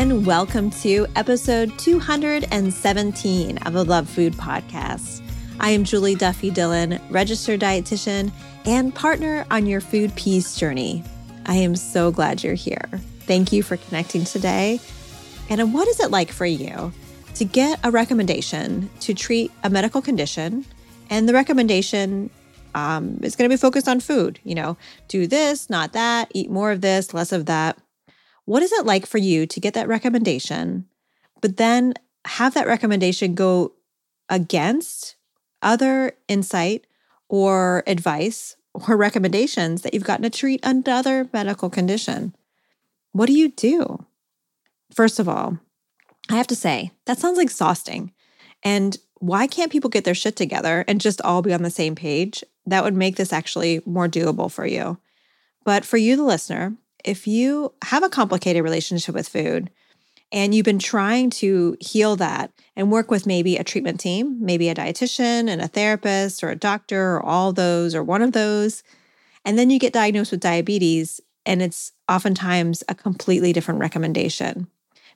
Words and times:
And 0.00 0.24
welcome 0.24 0.70
to 0.70 1.06
episode 1.14 1.78
217 1.78 3.58
of 3.58 3.72
the 3.74 3.84
Love 3.84 4.08
Food 4.08 4.32
Podcast. 4.32 5.20
I 5.60 5.72
am 5.72 5.84
Julie 5.84 6.14
Duffy 6.14 6.50
Dillon, 6.50 6.98
registered 7.10 7.60
dietitian 7.60 8.32
and 8.64 8.94
partner 8.94 9.44
on 9.50 9.66
your 9.66 9.82
food 9.82 10.16
peace 10.16 10.56
journey. 10.56 11.04
I 11.44 11.56
am 11.56 11.76
so 11.76 12.10
glad 12.10 12.42
you're 12.42 12.54
here. 12.54 12.88
Thank 13.26 13.52
you 13.52 13.62
for 13.62 13.76
connecting 13.76 14.24
today. 14.24 14.80
And 15.50 15.74
what 15.74 15.86
is 15.86 16.00
it 16.00 16.10
like 16.10 16.32
for 16.32 16.46
you 16.46 16.94
to 17.34 17.44
get 17.44 17.78
a 17.84 17.90
recommendation 17.90 18.88
to 19.00 19.12
treat 19.12 19.52
a 19.64 19.68
medical 19.68 20.00
condition? 20.00 20.64
And 21.10 21.28
the 21.28 21.34
recommendation 21.34 22.30
um, 22.74 23.20
is 23.22 23.36
going 23.36 23.50
to 23.50 23.54
be 23.54 23.60
focused 23.60 23.86
on 23.86 24.00
food. 24.00 24.40
You 24.44 24.54
know, 24.54 24.78
do 25.08 25.26
this, 25.26 25.68
not 25.68 25.92
that, 25.92 26.30
eat 26.32 26.50
more 26.50 26.72
of 26.72 26.80
this, 26.80 27.12
less 27.12 27.32
of 27.32 27.44
that. 27.44 27.76
What 28.50 28.64
is 28.64 28.72
it 28.72 28.84
like 28.84 29.06
for 29.06 29.18
you 29.18 29.46
to 29.46 29.60
get 29.60 29.74
that 29.74 29.86
recommendation, 29.86 30.88
but 31.40 31.56
then 31.56 31.94
have 32.24 32.52
that 32.54 32.66
recommendation 32.66 33.36
go 33.36 33.74
against 34.28 35.14
other 35.62 36.14
insight 36.26 36.88
or 37.28 37.84
advice 37.86 38.56
or 38.74 38.96
recommendations 38.96 39.82
that 39.82 39.94
you've 39.94 40.02
gotten 40.02 40.24
to 40.24 40.30
treat 40.30 40.58
another 40.64 41.28
medical 41.32 41.70
condition? 41.70 42.34
What 43.12 43.26
do 43.26 43.34
you 43.34 43.50
do? 43.50 44.04
First 44.92 45.20
of 45.20 45.28
all, 45.28 45.60
I 46.28 46.34
have 46.34 46.48
to 46.48 46.56
say, 46.56 46.90
that 47.06 47.20
sounds 47.20 47.38
exhausting. 47.38 48.12
And 48.64 48.96
why 49.20 49.46
can't 49.46 49.70
people 49.70 49.90
get 49.90 50.02
their 50.02 50.12
shit 50.12 50.34
together 50.34 50.84
and 50.88 51.00
just 51.00 51.22
all 51.22 51.40
be 51.40 51.54
on 51.54 51.62
the 51.62 51.70
same 51.70 51.94
page? 51.94 52.42
That 52.66 52.82
would 52.82 52.96
make 52.96 53.14
this 53.14 53.32
actually 53.32 53.80
more 53.86 54.08
doable 54.08 54.50
for 54.50 54.66
you. 54.66 54.98
But 55.64 55.84
for 55.84 55.98
you, 55.98 56.16
the 56.16 56.24
listener, 56.24 56.74
if 57.04 57.26
you 57.26 57.72
have 57.84 58.02
a 58.02 58.08
complicated 58.08 58.62
relationship 58.62 59.14
with 59.14 59.28
food 59.28 59.70
and 60.32 60.54
you've 60.54 60.64
been 60.64 60.78
trying 60.78 61.30
to 61.30 61.76
heal 61.80 62.16
that 62.16 62.52
and 62.76 62.92
work 62.92 63.10
with 63.10 63.26
maybe 63.26 63.56
a 63.56 63.64
treatment 63.64 64.00
team, 64.00 64.38
maybe 64.40 64.68
a 64.68 64.74
dietitian 64.74 65.48
and 65.48 65.60
a 65.60 65.68
therapist 65.68 66.42
or 66.42 66.50
a 66.50 66.56
doctor 66.56 67.16
or 67.16 67.22
all 67.24 67.52
those 67.52 67.94
or 67.94 68.02
one 68.02 68.22
of 68.22 68.32
those, 68.32 68.82
and 69.44 69.58
then 69.58 69.70
you 69.70 69.78
get 69.78 69.92
diagnosed 69.92 70.30
with 70.30 70.40
diabetes 70.40 71.20
and 71.46 71.62
it's 71.62 71.92
oftentimes 72.08 72.84
a 72.88 72.94
completely 72.94 73.52
different 73.52 73.80
recommendation. 73.80 74.68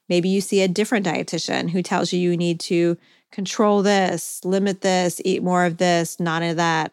Maybe 0.09 0.29
you 0.29 0.41
see 0.41 0.63
a 0.63 0.69
different 0.69 1.07
dietitian 1.07 1.71
who 1.71 1.83
tells 1.83 2.13
you 2.13 2.19
you 2.19 2.37
need 2.37 2.61
to 2.61 2.97
control 3.31 3.83
this, 3.83 4.45
limit 4.45 4.81
this, 4.81 5.21
eat 5.25 5.43
more 5.43 5.65
of 5.65 5.79
this, 5.79 6.21
none 6.21 6.43
of 6.43 6.57
that. 6.57 6.93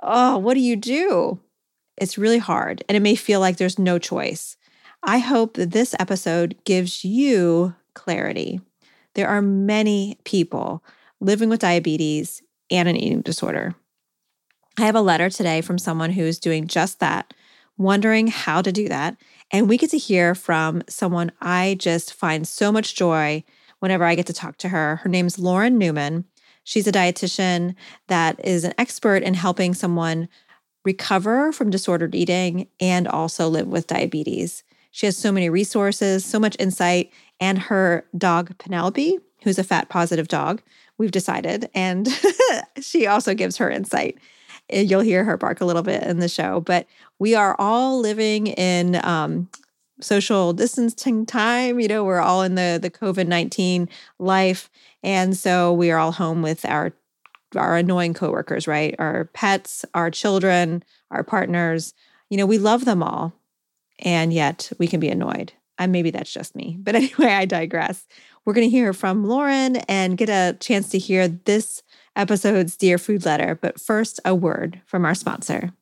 Oh, 0.00 0.38
what 0.38 0.54
do 0.54 0.60
you 0.60 0.76
do? 0.76 1.40
It's 1.96 2.18
really 2.18 2.38
hard 2.38 2.82
and 2.88 2.96
it 2.96 3.00
may 3.00 3.14
feel 3.14 3.40
like 3.40 3.56
there's 3.56 3.78
no 3.78 3.98
choice. 3.98 4.56
I 5.02 5.18
hope 5.18 5.54
that 5.54 5.72
this 5.72 5.94
episode 5.98 6.56
gives 6.64 7.04
you 7.04 7.74
clarity. 7.94 8.60
There 9.14 9.28
are 9.28 9.42
many 9.42 10.18
people 10.24 10.82
living 11.20 11.48
with 11.48 11.60
diabetes 11.60 12.42
and 12.70 12.88
an 12.88 12.96
eating 12.96 13.20
disorder. 13.20 13.74
I 14.78 14.82
have 14.82 14.94
a 14.94 15.02
letter 15.02 15.28
today 15.28 15.60
from 15.60 15.78
someone 15.78 16.10
who's 16.10 16.38
doing 16.38 16.66
just 16.66 17.00
that, 17.00 17.34
wondering 17.76 18.28
how 18.28 18.62
to 18.62 18.72
do 18.72 18.88
that. 18.88 19.16
And 19.50 19.68
we 19.68 19.76
get 19.76 19.90
to 19.90 19.98
hear 19.98 20.34
from 20.34 20.82
someone 20.88 21.32
I 21.40 21.76
just 21.78 22.14
find 22.14 22.48
so 22.48 22.72
much 22.72 22.94
joy 22.94 23.44
whenever 23.80 24.04
I 24.04 24.14
get 24.14 24.26
to 24.26 24.32
talk 24.32 24.56
to 24.58 24.70
her. 24.70 24.96
Her 24.96 25.08
name's 25.08 25.38
Lauren 25.38 25.76
Newman. 25.76 26.24
She's 26.64 26.86
a 26.86 26.92
dietitian 26.92 27.74
that 28.08 28.42
is 28.44 28.64
an 28.64 28.72
expert 28.78 29.22
in 29.22 29.34
helping 29.34 29.74
someone 29.74 30.28
recover 30.84 31.52
from 31.52 31.70
disordered 31.70 32.14
eating 32.14 32.68
and 32.80 33.06
also 33.06 33.48
live 33.48 33.68
with 33.68 33.86
diabetes. 33.86 34.64
She 34.90 35.06
has 35.06 35.16
so 35.16 35.32
many 35.32 35.48
resources, 35.48 36.24
so 36.24 36.38
much 36.38 36.56
insight, 36.58 37.12
and 37.40 37.58
her 37.58 38.06
dog, 38.16 38.56
Penelope, 38.58 39.18
who's 39.42 39.58
a 39.58 39.64
fat 39.64 39.88
positive 39.88 40.28
dog, 40.28 40.62
we've 40.98 41.10
decided, 41.10 41.68
and 41.74 42.08
she 42.80 43.06
also 43.06 43.34
gives 43.34 43.56
her 43.56 43.70
insight. 43.70 44.18
You'll 44.70 45.00
hear 45.00 45.24
her 45.24 45.36
bark 45.36 45.60
a 45.60 45.64
little 45.64 45.82
bit 45.82 46.02
in 46.04 46.20
the 46.20 46.28
show, 46.28 46.60
but 46.60 46.86
we 47.18 47.34
are 47.34 47.56
all 47.58 47.98
living 48.00 48.46
in 48.46 49.04
um, 49.04 49.48
social 50.00 50.52
distancing 50.52 51.26
time. 51.26 51.80
You 51.80 51.88
know, 51.88 52.04
we're 52.04 52.20
all 52.20 52.42
in 52.42 52.54
the 52.54 52.78
the 52.80 52.90
COVID 52.90 53.26
nineteen 53.26 53.88
life, 54.18 54.70
and 55.02 55.36
so 55.36 55.72
we 55.72 55.90
are 55.90 55.98
all 55.98 56.12
home 56.12 56.42
with 56.42 56.64
our 56.64 56.92
our 57.56 57.76
annoying 57.76 58.14
coworkers, 58.14 58.66
right? 58.66 58.94
Our 58.98 59.26
pets, 59.32 59.84
our 59.94 60.10
children, 60.10 60.82
our 61.10 61.22
partners. 61.22 61.94
You 62.30 62.36
know, 62.36 62.46
we 62.46 62.58
love 62.58 62.84
them 62.84 63.02
all. 63.02 63.32
And 63.98 64.32
yet 64.32 64.72
we 64.78 64.86
can 64.86 65.00
be 65.00 65.08
annoyed. 65.08 65.52
And 65.78 65.92
maybe 65.92 66.10
that's 66.10 66.32
just 66.32 66.54
me. 66.54 66.76
But 66.80 66.94
anyway, 66.96 67.28
I 67.28 67.44
digress. 67.44 68.06
We're 68.44 68.54
going 68.54 68.68
to 68.68 68.76
hear 68.76 68.92
from 68.92 69.24
Lauren 69.24 69.76
and 69.88 70.18
get 70.18 70.28
a 70.28 70.56
chance 70.58 70.88
to 70.90 70.98
hear 70.98 71.28
this 71.28 71.82
episode's 72.16 72.76
Dear 72.76 72.98
Food 72.98 73.24
Letter. 73.24 73.58
But 73.60 73.80
first, 73.80 74.20
a 74.24 74.34
word 74.34 74.80
from 74.84 75.04
our 75.04 75.14
sponsor. 75.14 75.72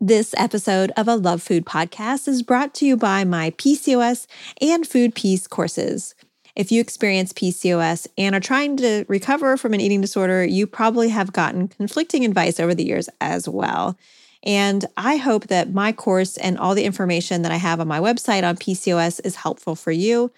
This 0.00 0.34
episode 0.36 0.90
of 0.96 1.06
a 1.06 1.14
Love 1.14 1.42
Food 1.42 1.64
podcast 1.64 2.26
is 2.26 2.42
brought 2.42 2.74
to 2.74 2.86
you 2.86 2.96
by 2.96 3.22
my 3.22 3.52
PCOS 3.52 4.26
and 4.60 4.84
Food 4.84 5.14
Peace 5.14 5.46
courses. 5.46 6.16
If 6.54 6.70
you 6.70 6.80
experience 6.80 7.32
PCOS 7.32 8.06
and 8.18 8.34
are 8.34 8.40
trying 8.40 8.76
to 8.78 9.04
recover 9.08 9.56
from 9.56 9.72
an 9.72 9.80
eating 9.80 10.00
disorder, 10.00 10.44
you 10.44 10.66
probably 10.66 11.08
have 11.08 11.32
gotten 11.32 11.68
conflicting 11.68 12.24
advice 12.24 12.60
over 12.60 12.74
the 12.74 12.84
years 12.84 13.08
as 13.20 13.48
well. 13.48 13.98
And 14.42 14.84
I 14.96 15.16
hope 15.16 15.46
that 15.46 15.72
my 15.72 15.92
course 15.92 16.36
and 16.36 16.58
all 16.58 16.74
the 16.74 16.84
information 16.84 17.42
that 17.42 17.52
I 17.52 17.56
have 17.56 17.80
on 17.80 17.88
my 17.88 18.00
website 18.00 18.46
on 18.46 18.56
PCOS 18.56 19.20
is 19.24 19.36
helpful 19.36 19.76
for 19.76 19.92
you. 19.92 20.30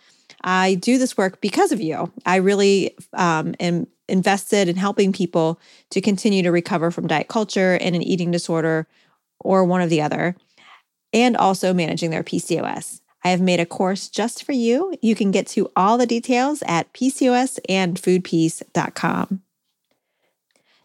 I 0.43 0.75
do 0.75 0.99
this 0.99 1.17
work 1.17 1.41
because 1.41 1.73
of 1.73 1.81
you. 1.81 2.13
I 2.27 2.37
really 2.37 2.95
um, 3.15 3.55
am 3.59 3.87
invested 4.09 4.69
in 4.69 4.77
helping 4.77 5.13
people 5.13 5.59
to 5.91 6.01
continue 6.01 6.43
to 6.43 6.53
recover 6.53 6.91
from 6.91 7.07
diet 7.07 7.29
culture 7.29 7.79
and 7.81 7.97
an 7.97 8.03
eating 8.03 8.31
disorder 8.31 8.87
or 9.41 9.65
one 9.65 9.81
of 9.81 9.91
the 9.91 10.03
other, 10.03 10.37
and 11.13 11.37
also 11.37 11.73
managing 11.73 12.11
their 12.11 12.23
PCOS. 12.23 13.01
I 13.25 13.31
have 13.31 13.41
made 13.41 13.61
a 13.61 13.67
course 13.67 14.09
just 14.09 14.45
for 14.45 14.53
you. 14.53 14.95
You 15.01 15.15
can 15.15 15.31
get 15.31 15.47
to 15.49 15.71
all 15.75 15.97
the 15.97 16.07
details 16.07 16.63
at 16.67 16.93
PCOSandFoodPeace.com. 16.93 19.41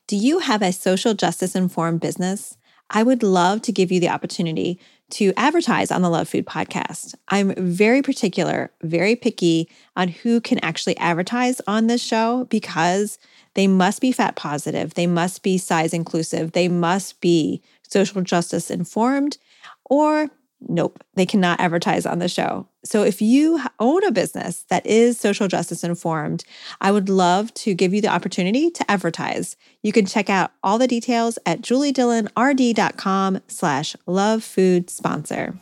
Do 0.07 0.15
you 0.15 0.39
have 0.39 0.61
a 0.61 0.71
social 0.71 1.13
justice 1.13 1.53
informed 1.55 1.99
business? 1.99 2.55
I 2.89 3.03
would 3.03 3.21
love 3.21 3.61
to 3.63 3.71
give 3.71 3.91
you 3.91 3.99
the 3.99 4.09
opportunity 4.09 4.79
to 5.11 5.33
advertise 5.37 5.91
on 5.91 6.01
the 6.01 6.09
Love 6.09 6.29
Food 6.29 6.45
podcast. 6.45 7.15
I'm 7.27 7.53
very 7.55 8.01
particular, 8.01 8.71
very 8.81 9.15
picky 9.15 9.69
on 9.95 10.07
who 10.07 10.41
can 10.41 10.59
actually 10.59 10.97
advertise 10.97 11.61
on 11.67 11.87
this 11.87 12.01
show 12.01 12.45
because 12.45 13.19
they 13.55 13.67
must 13.67 14.01
be 14.01 14.11
fat 14.11 14.35
positive, 14.35 14.93
they 14.93 15.07
must 15.07 15.43
be 15.43 15.57
size 15.57 15.93
inclusive, 15.93 16.53
they 16.53 16.67
must 16.67 17.21
be 17.21 17.61
social 17.83 18.21
justice 18.21 18.71
informed, 18.71 19.37
or 19.85 20.29
nope, 20.67 21.03
they 21.15 21.25
cannot 21.25 21.59
advertise 21.59 22.05
on 22.05 22.19
the 22.19 22.27
show. 22.27 22.67
So 22.83 23.03
if 23.03 23.21
you 23.21 23.61
own 23.79 24.03
a 24.05 24.11
business 24.11 24.63
that 24.69 24.85
is 24.85 25.19
social 25.19 25.47
justice 25.47 25.83
informed, 25.83 26.43
I 26.81 26.91
would 26.91 27.09
love 27.09 27.53
to 27.55 27.73
give 27.73 27.93
you 27.93 28.01
the 28.01 28.07
opportunity 28.07 28.69
to 28.71 28.91
advertise. 28.91 29.55
You 29.83 29.91
can 29.91 30.05
check 30.05 30.29
out 30.29 30.51
all 30.63 30.77
the 30.77 30.87
details 30.87 31.37
at 31.45 31.61
juliedillonrd.com 31.61 33.41
slash 33.47 33.95
love 34.05 34.43
food 34.43 34.89
sponsor. 34.89 35.57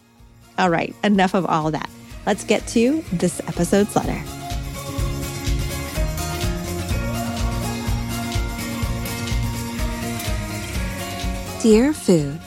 All 0.58 0.70
right, 0.70 0.96
enough 1.04 1.34
of 1.34 1.46
all 1.46 1.72
that. 1.72 1.90
Let's 2.26 2.44
get 2.44 2.66
to 2.68 3.04
this 3.14 3.40
episode's 3.48 3.96
letter. 3.96 4.22
Dear 11.62 11.92
Food, 11.92 12.40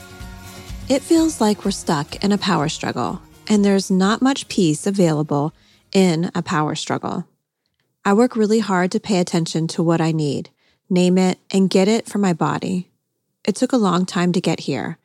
It 0.91 1.01
feels 1.01 1.39
like 1.39 1.63
we're 1.63 1.71
stuck 1.71 2.21
in 2.21 2.33
a 2.33 2.37
power 2.37 2.67
struggle, 2.67 3.21
and 3.47 3.63
there's 3.63 3.89
not 3.89 4.21
much 4.21 4.49
peace 4.49 4.85
available 4.85 5.53
in 5.93 6.29
a 6.35 6.41
power 6.41 6.75
struggle. 6.75 7.25
I 8.03 8.11
work 8.11 8.35
really 8.35 8.59
hard 8.59 8.91
to 8.91 8.99
pay 8.99 9.19
attention 9.19 9.69
to 9.69 9.81
what 9.81 10.01
I 10.01 10.11
need, 10.11 10.49
name 10.89 11.17
it, 11.17 11.39
and 11.49 11.69
get 11.69 11.87
it 11.87 12.09
for 12.09 12.17
my 12.17 12.33
body. 12.33 12.89
It 13.47 13.55
took 13.55 13.71
a 13.71 13.77
long 13.77 14.05
time 14.05 14.33
to 14.33 14.41
get 14.41 14.67
here 14.67 14.97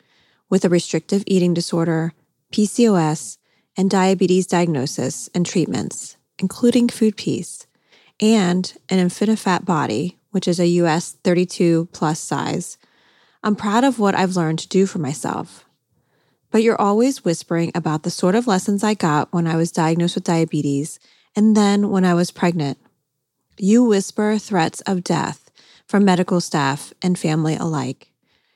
with 0.51 0.65
a 0.65 0.69
restrictive 0.69 1.23
eating 1.25 1.55
disorder, 1.55 2.15
PCOS, 2.53 3.39
and 3.77 3.89
diabetes 3.89 4.49
diagnosis 4.49 5.31
and 5.37 5.47
treatments, 5.47 6.17
including 6.41 6.89
food 6.89 7.17
peace, 7.17 7.69
and 8.19 8.77
an 8.89 8.99
infinifat 8.99 9.65
body, 9.65 10.19
which 10.33 10.49
is 10.49 10.59
a 10.59 10.67
US 10.83 11.13
32 11.23 11.91
plus 11.93 12.19
size. 12.19 12.77
I'm 13.45 13.55
proud 13.55 13.85
of 13.85 14.01
what 14.01 14.17
I've 14.17 14.35
learned 14.35 14.59
to 14.59 14.69
do 14.69 14.87
for 14.87 14.99
myself. 14.99 15.63
But 16.57 16.63
you're 16.63 16.81
always 16.81 17.23
whispering 17.23 17.71
about 17.75 18.03
the 18.03 18.11
sort 18.11 18.35
of 18.35 18.47
lessons 18.47 18.83
I 18.83 18.95
got 18.95 19.31
when 19.31 19.47
I 19.47 19.57
was 19.57 19.71
diagnosed 19.71 20.15
with 20.15 20.25
diabetes 20.25 20.99
and 21.37 21.55
then 21.55 21.91
when 21.91 22.03
I 22.03 22.15
was 22.15 22.31
pregnant. 22.31 22.79
You 23.59 23.85
whisper 23.85 24.39
threats 24.39 24.81
of 24.87 25.05
death 25.05 25.51
from 25.87 26.07
medical 26.07 26.41
staff 26.41 26.95
and 27.03 27.19
family 27.19 27.57
alike. 27.57 28.11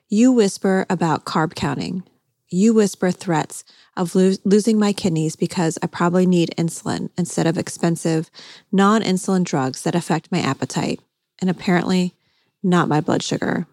You 0.08 0.32
whisper 0.32 0.86
about 0.88 1.26
carb 1.26 1.54
counting. 1.54 2.02
You 2.48 2.72
whisper 2.72 3.10
threats 3.10 3.64
of 3.98 4.14
lo- 4.14 4.32
losing 4.46 4.78
my 4.78 4.94
kidneys 4.94 5.36
because 5.36 5.76
I 5.82 5.86
probably 5.86 6.24
need 6.24 6.54
insulin 6.56 7.10
instead 7.18 7.46
of 7.46 7.58
expensive 7.58 8.30
non 8.72 9.02
insulin 9.02 9.44
drugs 9.44 9.82
that 9.82 9.94
affect 9.94 10.32
my 10.32 10.38
appetite 10.38 11.00
and 11.38 11.50
apparently 11.50 12.14
not 12.62 12.88
my 12.88 13.02
blood 13.02 13.22
sugar. 13.22 13.66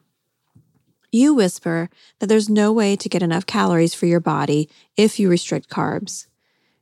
You 1.12 1.34
whisper 1.34 1.90
that 2.20 2.28
there's 2.28 2.50
no 2.50 2.74
way 2.74 2.96
to 2.96 3.10
get 3.10 3.24
enough 3.24 3.46
calories 3.46 3.94
for 3.94 4.06
your 4.06 4.20
body 4.20 4.70
if 4.96 5.20
you 5.20 5.30
restrict 5.30 5.70
carbs. 5.70 6.28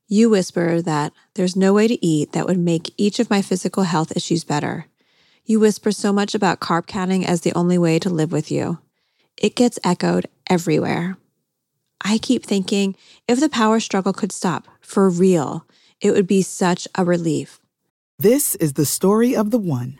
You 0.07 0.30
whisper 0.30 0.81
that 0.81 1.13
there's 1.36 1.56
no 1.56 1.74
way 1.74 1.88
to 1.88 2.06
eat 2.06 2.31
that 2.31 2.48
would 2.48 2.60
make 2.60 2.94
each 2.98 3.19
of 3.19 3.30
my 3.30 3.42
physical 3.42 3.83
health 3.83 4.16
issues 4.16 4.44
better. 4.44 4.88
You 5.45 5.60
whisper 5.60 5.92
so 5.92 6.12
much 6.12 6.33
about 6.33 6.60
carb 6.60 6.88
counting 6.88 7.25
as 7.25 7.42
the 7.42 7.54
only 7.54 7.77
way 7.77 8.00
to 8.00 8.10
live 8.10 8.31
with 8.31 8.51
you. 8.51 8.80
It 9.38 9.56
gets 9.56 9.80
echoed 9.83 10.27
everywhere. 10.50 11.18
I 12.04 12.18
keep 12.18 12.44
thinking 12.44 12.95
if 13.27 13.39
the 13.39 13.50
power 13.50 13.80
struggle 13.80 14.13
could 14.13 14.31
stop 14.31 14.68
for 14.81 15.10
real, 15.10 15.68
it 16.01 16.12
would 16.12 16.27
be 16.27 16.42
such 16.42 16.88
a 16.95 17.06
relief. 17.06 17.60
This 18.18 18.56
is 18.56 18.74
the 18.74 18.86
story 18.86 19.36
of 19.36 19.51
the 19.51 19.60
one. 19.60 20.00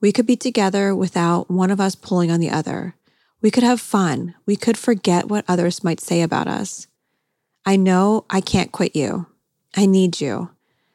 We 0.00 0.12
could 0.12 0.26
be 0.26 0.36
together 0.36 0.94
without 0.94 1.50
one 1.50 1.70
of 1.70 1.80
us 1.80 1.94
pulling 1.94 2.30
on 2.30 2.40
the 2.40 2.50
other. 2.50 2.94
We 3.40 3.50
could 3.50 3.62
have 3.62 3.80
fun. 3.80 4.34
We 4.44 4.56
could 4.56 4.76
forget 4.76 5.28
what 5.28 5.44
others 5.48 5.84
might 5.84 6.00
say 6.00 6.22
about 6.22 6.48
us. 6.48 6.86
I 7.64 7.76
know 7.76 8.24
I 8.30 8.40
can't 8.40 8.72
quit 8.72 8.94
you. 8.94 9.26
I 9.76 9.86
need 9.86 10.20
you. 10.20 10.50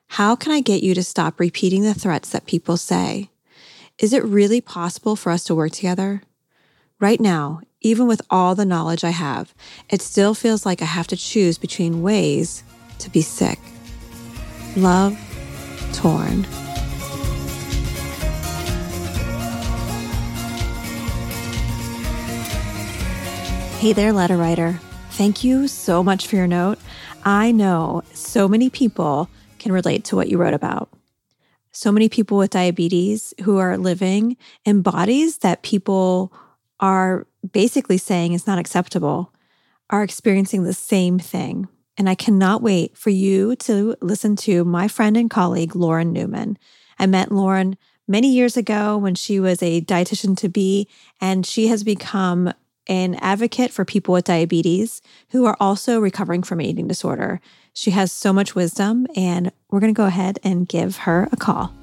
How 0.07 0.35
can 0.35 0.51
I 0.51 0.61
get 0.61 0.83
you 0.83 0.93
to 0.95 1.03
stop 1.03 1.39
repeating 1.39 1.83
the 1.83 1.93
threats 1.93 2.29
that 2.31 2.45
people 2.45 2.77
say? 2.77 3.29
Is 3.97 4.13
it 4.13 4.23
really 4.23 4.61
possible 4.61 5.15
for 5.15 5.31
us 5.31 5.43
to 5.45 5.55
work 5.55 5.71
together? 5.71 6.23
Right 6.99 7.19
now, 7.19 7.61
even 7.81 8.07
with 8.07 8.21
all 8.29 8.53
the 8.55 8.65
knowledge 8.65 9.03
I 9.03 9.11
have, 9.11 9.53
it 9.89 10.01
still 10.01 10.33
feels 10.33 10.65
like 10.65 10.81
I 10.81 10.85
have 10.85 11.07
to 11.07 11.17
choose 11.17 11.57
between 11.57 12.01
ways 12.01 12.63
to 12.99 13.09
be 13.09 13.21
sick. 13.21 13.59
Love, 14.75 15.17
torn. 15.93 16.45
Hey 23.81 23.93
there, 23.93 24.13
letter 24.13 24.37
writer. 24.37 24.79
Thank 25.09 25.43
you 25.43 25.67
so 25.67 26.03
much 26.03 26.27
for 26.27 26.35
your 26.35 26.45
note. 26.45 26.77
I 27.25 27.51
know 27.51 28.03
so 28.13 28.47
many 28.47 28.69
people 28.69 29.27
can 29.57 29.71
relate 29.71 30.05
to 30.05 30.15
what 30.15 30.29
you 30.29 30.37
wrote 30.37 30.53
about. 30.53 30.93
So 31.71 31.91
many 31.91 32.07
people 32.07 32.37
with 32.37 32.51
diabetes 32.51 33.33
who 33.41 33.57
are 33.57 33.79
living 33.79 34.37
in 34.65 34.83
bodies 34.83 35.39
that 35.39 35.63
people 35.63 36.31
are 36.79 37.25
basically 37.53 37.97
saying 37.97 38.33
is 38.33 38.45
not 38.45 38.59
acceptable 38.59 39.33
are 39.89 40.03
experiencing 40.03 40.63
the 40.63 40.73
same 40.73 41.17
thing. 41.17 41.67
And 41.97 42.07
I 42.07 42.13
cannot 42.13 42.61
wait 42.61 42.95
for 42.95 43.09
you 43.09 43.55
to 43.55 43.95
listen 43.99 44.35
to 44.35 44.63
my 44.63 44.87
friend 44.87 45.17
and 45.17 45.27
colleague, 45.27 45.75
Lauren 45.75 46.13
Newman. 46.13 46.59
I 46.99 47.07
met 47.07 47.31
Lauren 47.31 47.79
many 48.07 48.31
years 48.31 48.57
ago 48.57 48.95
when 48.95 49.15
she 49.15 49.39
was 49.39 49.63
a 49.63 49.81
dietitian 49.81 50.37
to 50.37 50.49
be, 50.49 50.87
and 51.19 51.47
she 51.47 51.65
has 51.65 51.83
become 51.83 52.53
an 52.87 53.15
advocate 53.15 53.71
for 53.71 53.85
people 53.85 54.13
with 54.13 54.25
diabetes 54.25 55.01
who 55.29 55.45
are 55.45 55.57
also 55.59 55.99
recovering 55.99 56.43
from 56.43 56.59
an 56.59 56.65
eating 56.65 56.87
disorder. 56.87 57.39
She 57.73 57.91
has 57.91 58.11
so 58.11 58.33
much 58.33 58.55
wisdom, 58.55 59.07
and 59.15 59.51
we're 59.69 59.79
going 59.79 59.93
to 59.93 59.97
go 59.97 60.05
ahead 60.05 60.39
and 60.43 60.67
give 60.67 60.97
her 60.97 61.29
a 61.31 61.37
call. 61.37 61.73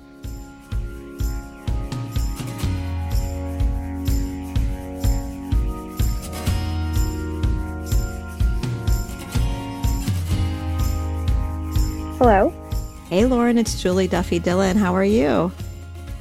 Hello. 12.18 12.52
Hey, 13.08 13.24
Lauren, 13.24 13.56
it's 13.56 13.80
Julie 13.80 14.08
Duffy 14.08 14.40
Dillon. 14.40 14.76
How 14.76 14.94
are 14.94 15.04
you? 15.04 15.52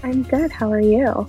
I'm 0.03 0.21
good. 0.21 0.51
How 0.51 0.71
are 0.71 0.79
you? 0.79 1.27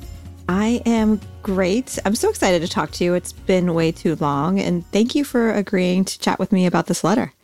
I 0.49 0.81
am 0.87 1.21
great. 1.43 1.99
I'm 2.07 2.15
so 2.15 2.31
excited 2.31 2.63
to 2.63 2.69
talk 2.69 2.91
to 2.93 3.05
you. 3.05 3.15
It's 3.15 3.33
been 3.33 3.75
way 3.75 3.93
too 3.93 4.17
long. 4.17 4.59
And 4.59 4.87
thank 4.93 5.15
you 5.15 5.23
for 5.23 5.53
agreeing 5.53 6.07
to 6.07 6.19
chat 6.19 6.39
with 6.39 6.53
me 6.53 6.65
about 6.65 6.87
this 6.87 7.05
letter. 7.05 7.35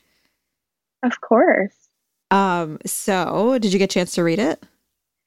Of 1.02 1.20
course. 1.20 1.74
Um, 2.30 2.78
so 2.86 3.58
did 3.58 3.72
you 3.72 3.78
get 3.78 3.90
a 3.90 3.94
chance 3.94 4.12
to 4.12 4.24
read 4.24 4.38
it? 4.38 4.62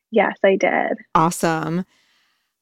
Yes, 0.10 0.38
I 0.44 0.56
did. 0.56 0.98
Awesome. 1.14 1.86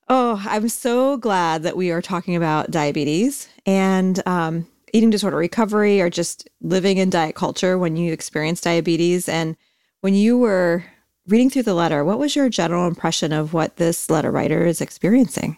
Oh, 0.10 0.43
I'm 0.45 0.67
so 0.67 1.17
glad 1.17 1.63
that 1.63 1.77
we 1.77 1.91
are 1.91 2.01
talking 2.01 2.36
about 2.36 2.69
diabetes 2.69 3.48
and 3.65 4.22
um, 4.27 4.67
eating 4.93 5.10
disorder 5.10 5.38
recovery 5.38 6.01
or 6.01 6.10
just 6.10 6.50
living 6.62 6.98
in 6.98 7.10
diet 7.10 7.36
culture 7.36 7.77
when 7.77 7.95
you 7.95 8.12
experience 8.12 8.62
diabetes. 8.62 9.29
And 9.29 9.55
when 10.01 10.13
you 10.13 10.38
were 10.38 10.84
reading 11.27 11.50
through 11.50 11.63
the 11.63 11.74
letter, 11.74 12.03
what 12.03 12.20
was 12.20 12.36
your 12.36 12.50
general 12.50 12.88
impression 12.88 13.32
of 13.32 13.53
what 13.53 13.77
this 13.77 14.10
letter 14.10 14.32
writer 14.32 14.65
is 14.65 14.82
experiencing? 14.82 15.58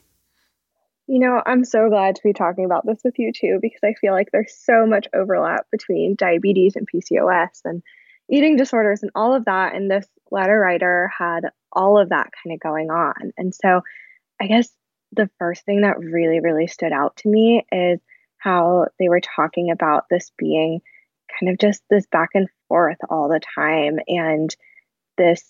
You 1.07 1.19
know, 1.19 1.41
I'm 1.45 1.63
so 1.63 1.89
glad 1.89 2.15
to 2.15 2.23
be 2.23 2.33
talking 2.33 2.65
about 2.65 2.85
this 2.85 2.99
with 3.03 3.17
you 3.17 3.31
too, 3.31 3.59
because 3.61 3.79
I 3.83 3.93
feel 3.99 4.13
like 4.13 4.29
there's 4.31 4.53
so 4.57 4.85
much 4.85 5.07
overlap 5.13 5.65
between 5.71 6.15
diabetes 6.15 6.75
and 6.75 6.87
PCOS 6.93 7.61
and 7.63 7.81
eating 8.29 8.57
disorders 8.57 9.03
and 9.03 9.11
all 9.15 9.33
of 9.33 9.45
that. 9.45 9.73
And 9.73 9.89
this 9.89 10.07
letter 10.31 10.59
writer 10.59 11.09
had 11.17 11.41
all 11.71 11.97
of 11.97 12.09
that 12.09 12.31
kind 12.43 12.53
of 12.53 12.59
going 12.59 12.89
on. 12.89 13.31
And 13.37 13.55
so 13.55 13.81
I 14.41 14.47
guess 14.47 14.69
the 15.13 15.29
first 15.39 15.63
thing 15.63 15.81
that 15.81 15.99
really, 15.99 16.41
really 16.41 16.67
stood 16.67 16.91
out 16.91 17.15
to 17.17 17.29
me 17.29 17.65
is 17.71 17.99
how 18.37 18.87
they 18.99 19.07
were 19.07 19.21
talking 19.21 19.71
about 19.71 20.05
this 20.09 20.31
being 20.37 20.81
kind 21.39 21.51
of 21.51 21.57
just 21.57 21.83
this 21.89 22.05
back 22.07 22.29
and 22.33 22.49
forth 22.67 22.97
all 23.09 23.29
the 23.29 23.41
time 23.55 23.99
and 24.07 24.55
this 25.17 25.43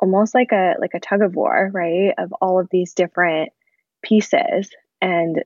almost 0.00 0.34
like 0.34 0.52
a 0.52 0.74
like 0.80 0.94
a 0.94 1.00
tug 1.00 1.22
of 1.22 1.34
war 1.34 1.70
right 1.72 2.12
of 2.18 2.32
all 2.40 2.60
of 2.60 2.68
these 2.70 2.94
different 2.94 3.50
pieces. 4.02 4.70
And 5.00 5.42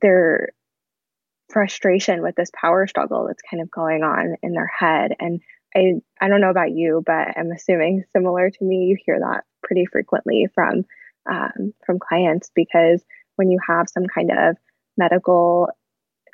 their 0.00 0.50
frustration 1.50 2.22
with 2.22 2.34
this 2.34 2.50
power 2.58 2.86
struggle 2.86 3.26
that's 3.26 3.42
kind 3.48 3.62
of 3.62 3.70
going 3.70 4.02
on 4.02 4.36
in 4.42 4.52
their 4.52 4.70
head. 4.78 5.12
And 5.20 5.40
i 5.76 5.94
i 6.20 6.28
don't 6.28 6.40
know 6.40 6.50
about 6.50 6.70
you 6.70 7.02
but 7.04 7.36
i'm 7.36 7.50
assuming 7.50 8.04
similar 8.12 8.48
to 8.48 8.64
me 8.64 8.84
you 8.84 8.96
hear 9.04 9.18
that 9.18 9.42
pretty 9.60 9.84
frequently 9.86 10.46
from 10.54 10.84
um, 11.28 11.74
from 11.84 11.98
clients 11.98 12.50
because 12.54 13.02
when 13.36 13.50
you 13.50 13.58
have 13.66 13.88
some 13.88 14.06
kind 14.06 14.30
of 14.30 14.56
medical 14.96 15.68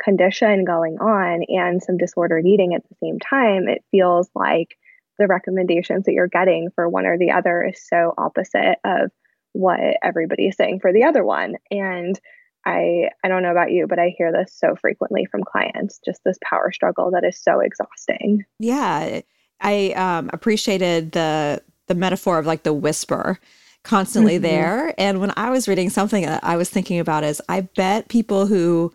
condition 0.03 0.65
going 0.65 0.99
on 0.99 1.45
and 1.49 1.83
some 1.83 1.97
disordered 1.97 2.47
eating 2.47 2.75
at 2.75 2.83
the 2.89 2.97
same 3.03 3.19
time, 3.19 3.69
it 3.69 3.85
feels 3.91 4.29
like 4.35 4.77
the 5.21 5.27
recommendations 5.27 6.07
that 6.07 6.15
you're 6.15 6.27
getting 6.27 6.71
for 6.75 6.89
one 6.89 7.07
or 7.07 7.19
the 7.19 7.31
other 7.31 7.63
is 7.63 7.87
so 7.87 8.15
opposite 8.17 8.79
of 8.85 9.11
what 9.53 9.79
everybody 10.03 10.49
is 10.49 10.57
saying 10.57 10.81
for 10.81 10.93
the 10.93 11.05
other 11.05 11.23
one. 11.23 11.57
And 11.71 12.19
I 12.67 13.11
I 13.23 13.29
don't 13.29 13.43
know 13.43 13.51
about 13.51 13.71
you, 13.71 13.87
but 13.87 13.99
I 13.99 14.15
hear 14.17 14.33
this 14.33 14.53
so 14.57 14.75
frequently 14.75 15.27
from 15.27 15.45
clients, 15.45 16.01
just 16.05 16.23
this 16.25 16.39
power 16.43 16.73
struggle 16.73 17.11
that 17.13 17.25
is 17.25 17.41
so 17.41 17.61
exhausting. 17.61 18.45
Yeah. 18.59 19.21
I 19.61 19.91
um, 19.93 20.31
appreciated 20.33 21.13
the 21.13 21.63
the 21.87 21.95
metaphor 21.95 22.39
of 22.39 22.47
like 22.47 22.63
the 22.63 22.73
whisper 22.73 23.39
constantly 23.83 24.35
mm-hmm. 24.35 24.43
there. 24.43 24.95
And 24.99 25.21
when 25.21 25.33
I 25.37 25.51
was 25.51 25.69
reading 25.69 25.91
something 25.91 26.25
that 26.25 26.43
I 26.43 26.57
was 26.57 26.71
thinking 26.71 26.99
about 26.99 27.25
is 27.25 27.43
I 27.49 27.63
bet 27.63 28.09
people 28.09 28.47
who 28.47 28.93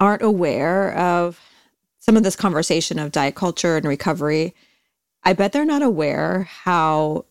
aren't 0.00 0.22
aware 0.22 0.94
of 0.94 1.40
some 2.00 2.16
of 2.16 2.22
this 2.22 2.36
conversation 2.36 2.98
of 2.98 3.12
diet 3.12 3.34
culture 3.34 3.76
and 3.76 3.86
recovery, 3.86 4.54
I 5.24 5.32
bet 5.32 5.52
they're 5.52 5.64
not 5.64 5.82
aware 5.82 6.44
how 6.44 7.24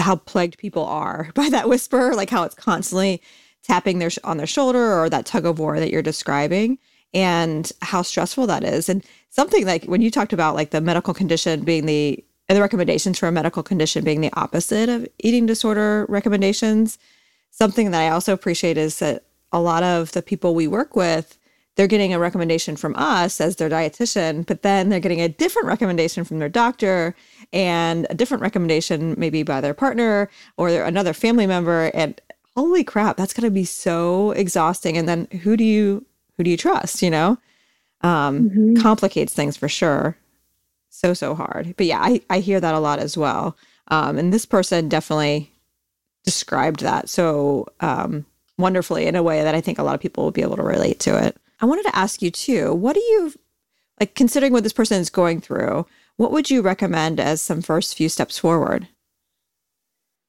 how 0.00 0.16
plagued 0.16 0.58
people 0.58 0.84
are 0.84 1.30
by 1.34 1.48
that 1.50 1.68
whisper, 1.68 2.14
like 2.14 2.30
how 2.30 2.42
it's 2.44 2.54
constantly 2.54 3.22
tapping 3.62 3.98
their 3.98 4.10
on 4.24 4.36
their 4.36 4.46
shoulder 4.46 5.00
or 5.00 5.08
that 5.08 5.26
tug 5.26 5.46
of 5.46 5.58
war 5.58 5.78
that 5.80 5.90
you're 5.90 6.02
describing 6.02 6.78
and 7.12 7.70
how 7.80 8.02
stressful 8.02 8.46
that 8.48 8.64
is. 8.64 8.88
And 8.88 9.04
something 9.30 9.64
like 9.64 9.84
when 9.84 10.02
you 10.02 10.10
talked 10.10 10.32
about 10.32 10.56
like 10.56 10.70
the 10.70 10.80
medical 10.80 11.14
condition 11.14 11.64
being 11.64 11.86
the 11.86 12.22
and 12.48 12.56
the 12.56 12.60
recommendations 12.60 13.18
for 13.18 13.26
a 13.26 13.32
medical 13.32 13.62
condition 13.62 14.04
being 14.04 14.20
the 14.20 14.32
opposite 14.34 14.90
of 14.90 15.08
eating 15.20 15.46
disorder 15.46 16.04
recommendations, 16.08 16.98
something 17.50 17.90
that 17.90 18.02
I 18.02 18.10
also 18.10 18.34
appreciate 18.34 18.76
is 18.76 18.98
that 18.98 19.24
a 19.50 19.60
lot 19.60 19.82
of 19.82 20.12
the 20.12 20.20
people 20.20 20.54
we 20.54 20.66
work 20.66 20.94
with 20.94 21.38
they're 21.76 21.86
getting 21.86 22.14
a 22.14 22.18
recommendation 22.18 22.76
from 22.76 22.94
us 22.96 23.40
as 23.40 23.56
their 23.56 23.68
dietitian, 23.68 24.46
but 24.46 24.62
then 24.62 24.88
they're 24.88 25.00
getting 25.00 25.20
a 25.20 25.28
different 25.28 25.66
recommendation 25.66 26.24
from 26.24 26.38
their 26.38 26.48
doctor 26.48 27.14
and 27.52 28.06
a 28.10 28.14
different 28.14 28.42
recommendation 28.42 29.14
maybe 29.18 29.42
by 29.42 29.60
their 29.60 29.74
partner 29.74 30.30
or 30.56 30.70
their, 30.70 30.84
another 30.84 31.12
family 31.12 31.46
member. 31.46 31.90
And 31.94 32.20
holy 32.56 32.84
crap, 32.84 33.16
that's 33.16 33.34
going 33.34 33.46
to 33.46 33.50
be 33.50 33.64
so 33.64 34.30
exhausting. 34.32 34.96
And 34.96 35.08
then 35.08 35.26
who 35.42 35.56
do 35.56 35.64
you 35.64 36.04
who 36.36 36.44
do 36.44 36.50
you 36.50 36.56
trust? 36.56 37.02
You 37.02 37.10
know, 37.10 37.38
um, 38.02 38.50
mm-hmm. 38.50 38.74
complicates 38.76 39.32
things 39.32 39.56
for 39.56 39.68
sure. 39.68 40.16
So 40.90 41.12
so 41.12 41.34
hard. 41.34 41.74
But 41.76 41.86
yeah, 41.86 42.00
I 42.00 42.20
I 42.30 42.38
hear 42.38 42.60
that 42.60 42.74
a 42.74 42.80
lot 42.80 43.00
as 43.00 43.16
well. 43.16 43.56
Um, 43.88 44.16
and 44.16 44.32
this 44.32 44.46
person 44.46 44.88
definitely 44.88 45.50
described 46.24 46.80
that 46.80 47.08
so 47.10 47.66
um, 47.80 48.24
wonderfully 48.56 49.06
in 49.06 49.14
a 49.14 49.22
way 49.22 49.42
that 49.42 49.54
I 49.54 49.60
think 49.60 49.78
a 49.78 49.82
lot 49.82 49.94
of 49.94 50.00
people 50.00 50.24
will 50.24 50.30
be 50.30 50.40
able 50.40 50.56
to 50.56 50.62
relate 50.62 51.00
to 51.00 51.22
it. 51.22 51.36
I 51.60 51.66
wanted 51.66 51.84
to 51.84 51.96
ask 51.96 52.22
you 52.22 52.30
too, 52.30 52.74
what 52.74 52.94
do 52.94 53.00
you 53.00 53.32
like 54.00 54.14
considering 54.14 54.52
what 54.52 54.62
this 54.62 54.72
person 54.72 55.00
is 55.00 55.10
going 55.10 55.40
through? 55.40 55.86
What 56.16 56.32
would 56.32 56.50
you 56.50 56.62
recommend 56.62 57.20
as 57.20 57.40
some 57.40 57.62
first 57.62 57.96
few 57.96 58.08
steps 58.08 58.38
forward? 58.38 58.88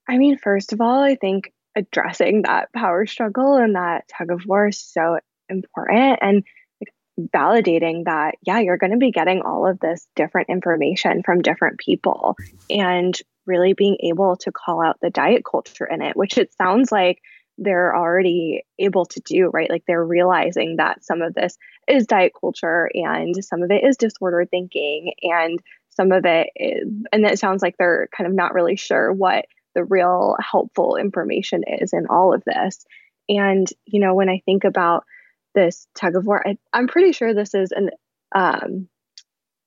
I 0.07 0.17
mean, 0.17 0.37
first 0.37 0.71
of 0.71 0.81
all, 0.81 1.01
I 1.01 1.15
think 1.15 1.51
addressing 1.75 2.43
that 2.43 2.71
power 2.73 3.05
struggle 3.05 3.55
and 3.55 3.75
that 3.75 4.07
tug 4.07 4.31
of 4.31 4.45
war 4.45 4.67
is 4.67 4.79
so 4.79 5.19
important 5.49 6.19
and 6.21 6.43
like, 6.79 6.93
validating 7.33 8.05
that 8.05 8.35
yeah, 8.43 8.59
you're 8.59 8.77
going 8.77 8.91
to 8.91 8.97
be 8.97 9.11
getting 9.11 9.41
all 9.41 9.67
of 9.67 9.79
this 9.79 10.07
different 10.15 10.49
information 10.49 11.23
from 11.23 11.41
different 11.41 11.79
people 11.79 12.35
and 12.69 13.19
really 13.45 13.73
being 13.73 13.97
able 14.01 14.35
to 14.37 14.51
call 14.51 14.81
out 14.81 14.97
the 15.01 15.09
diet 15.09 15.43
culture 15.43 15.85
in 15.85 16.01
it, 16.01 16.15
which 16.15 16.37
it 16.37 16.53
sounds 16.53 16.91
like 16.91 17.19
they're 17.57 17.95
already 17.95 18.65
able 18.79 19.05
to 19.05 19.21
do, 19.21 19.49
right? 19.49 19.69
Like 19.69 19.83
they're 19.87 20.05
realizing 20.05 20.77
that 20.77 21.03
some 21.03 21.21
of 21.21 21.33
this 21.33 21.57
is 21.87 22.07
diet 22.07 22.33
culture 22.39 22.89
and 22.93 23.33
some 23.43 23.63
of 23.63 23.71
it 23.71 23.83
is 23.83 23.97
disordered 23.97 24.49
thinking 24.49 25.13
and 25.21 25.61
some 25.89 26.11
of 26.11 26.25
it 26.25 26.49
is, 26.55 26.87
and 27.11 27.25
it 27.25 27.39
sounds 27.39 27.61
like 27.61 27.77
they're 27.77 28.09
kind 28.15 28.27
of 28.27 28.35
not 28.35 28.53
really 28.53 28.75
sure 28.75 29.13
what 29.13 29.45
the 29.75 29.83
real 29.83 30.35
helpful 30.39 30.97
information 30.97 31.63
is 31.67 31.93
in 31.93 32.07
all 32.07 32.33
of 32.33 32.43
this. 32.45 32.85
And, 33.29 33.67
you 33.85 33.99
know, 33.99 34.13
when 34.13 34.29
I 34.29 34.41
think 34.45 34.63
about 34.63 35.05
this 35.53 35.87
tug 35.95 36.15
of 36.15 36.25
war, 36.25 36.45
I, 36.45 36.57
am 36.77 36.87
pretty 36.87 37.13
sure 37.13 37.33
this 37.33 37.53
is 37.53 37.71
an, 37.71 37.91
um, 38.33 38.89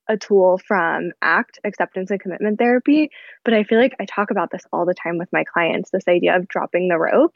a 0.08 0.16
tool 0.16 0.58
from 0.66 1.12
ACT, 1.22 1.60
acceptance 1.64 2.10
and 2.10 2.20
commitment 2.20 2.58
therapy. 2.58 3.10
But 3.44 3.54
I 3.54 3.64
feel 3.64 3.78
like 3.78 3.94
I 4.00 4.04
talk 4.04 4.30
about 4.30 4.50
this 4.50 4.62
all 4.72 4.86
the 4.86 4.94
time 4.94 5.18
with 5.18 5.28
my 5.32 5.44
clients 5.44 5.90
this 5.90 6.08
idea 6.08 6.36
of 6.36 6.48
dropping 6.48 6.88
the 6.88 6.98
rope. 6.98 7.34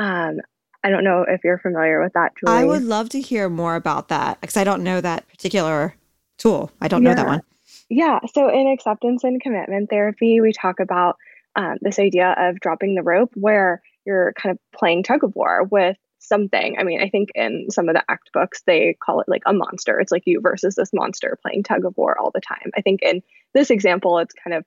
Um, 0.00 0.40
I 0.82 0.88
don't 0.88 1.04
know 1.04 1.26
if 1.28 1.44
you're 1.44 1.58
familiar 1.58 2.02
with 2.02 2.14
that, 2.14 2.32
tool. 2.36 2.48
I 2.48 2.64
would 2.64 2.82
love 2.82 3.10
to 3.10 3.20
hear 3.20 3.48
more 3.50 3.76
about 3.76 4.08
that 4.08 4.40
because 4.40 4.56
I 4.56 4.64
don't 4.64 4.82
know 4.82 5.00
that 5.00 5.28
particular 5.28 5.94
tool. 6.38 6.72
I 6.80 6.88
don't 6.88 7.02
yeah. 7.02 7.10
know 7.10 7.14
that 7.16 7.26
one. 7.26 7.42
Yeah. 7.90 8.20
So 8.32 8.48
in 8.48 8.66
acceptance 8.66 9.22
and 9.22 9.40
commitment 9.40 9.90
therapy, 9.90 10.40
we 10.40 10.52
talk 10.52 10.80
about 10.80 11.16
um, 11.54 11.76
this 11.82 11.98
idea 11.98 12.34
of 12.38 12.60
dropping 12.60 12.94
the 12.94 13.02
rope 13.02 13.30
where 13.34 13.82
you're 14.06 14.32
kind 14.34 14.52
of 14.52 14.58
playing 14.78 15.02
tug 15.02 15.22
of 15.22 15.34
war 15.36 15.64
with 15.70 15.98
something. 16.18 16.76
I 16.78 16.84
mean, 16.84 17.02
I 17.02 17.10
think 17.10 17.30
in 17.34 17.66
some 17.70 17.88
of 17.88 17.94
the 17.94 18.04
ACT 18.08 18.30
books, 18.32 18.62
they 18.66 18.96
call 19.04 19.20
it 19.20 19.28
like 19.28 19.42
a 19.44 19.52
monster. 19.52 20.00
It's 20.00 20.12
like 20.12 20.22
you 20.24 20.40
versus 20.40 20.76
this 20.76 20.92
monster 20.94 21.38
playing 21.42 21.64
tug 21.64 21.84
of 21.84 21.96
war 21.96 22.18
all 22.18 22.30
the 22.32 22.40
time. 22.40 22.70
I 22.76 22.80
think 22.80 23.02
in 23.02 23.22
this 23.52 23.70
example, 23.70 24.18
it's 24.18 24.34
kind 24.34 24.54
of 24.54 24.64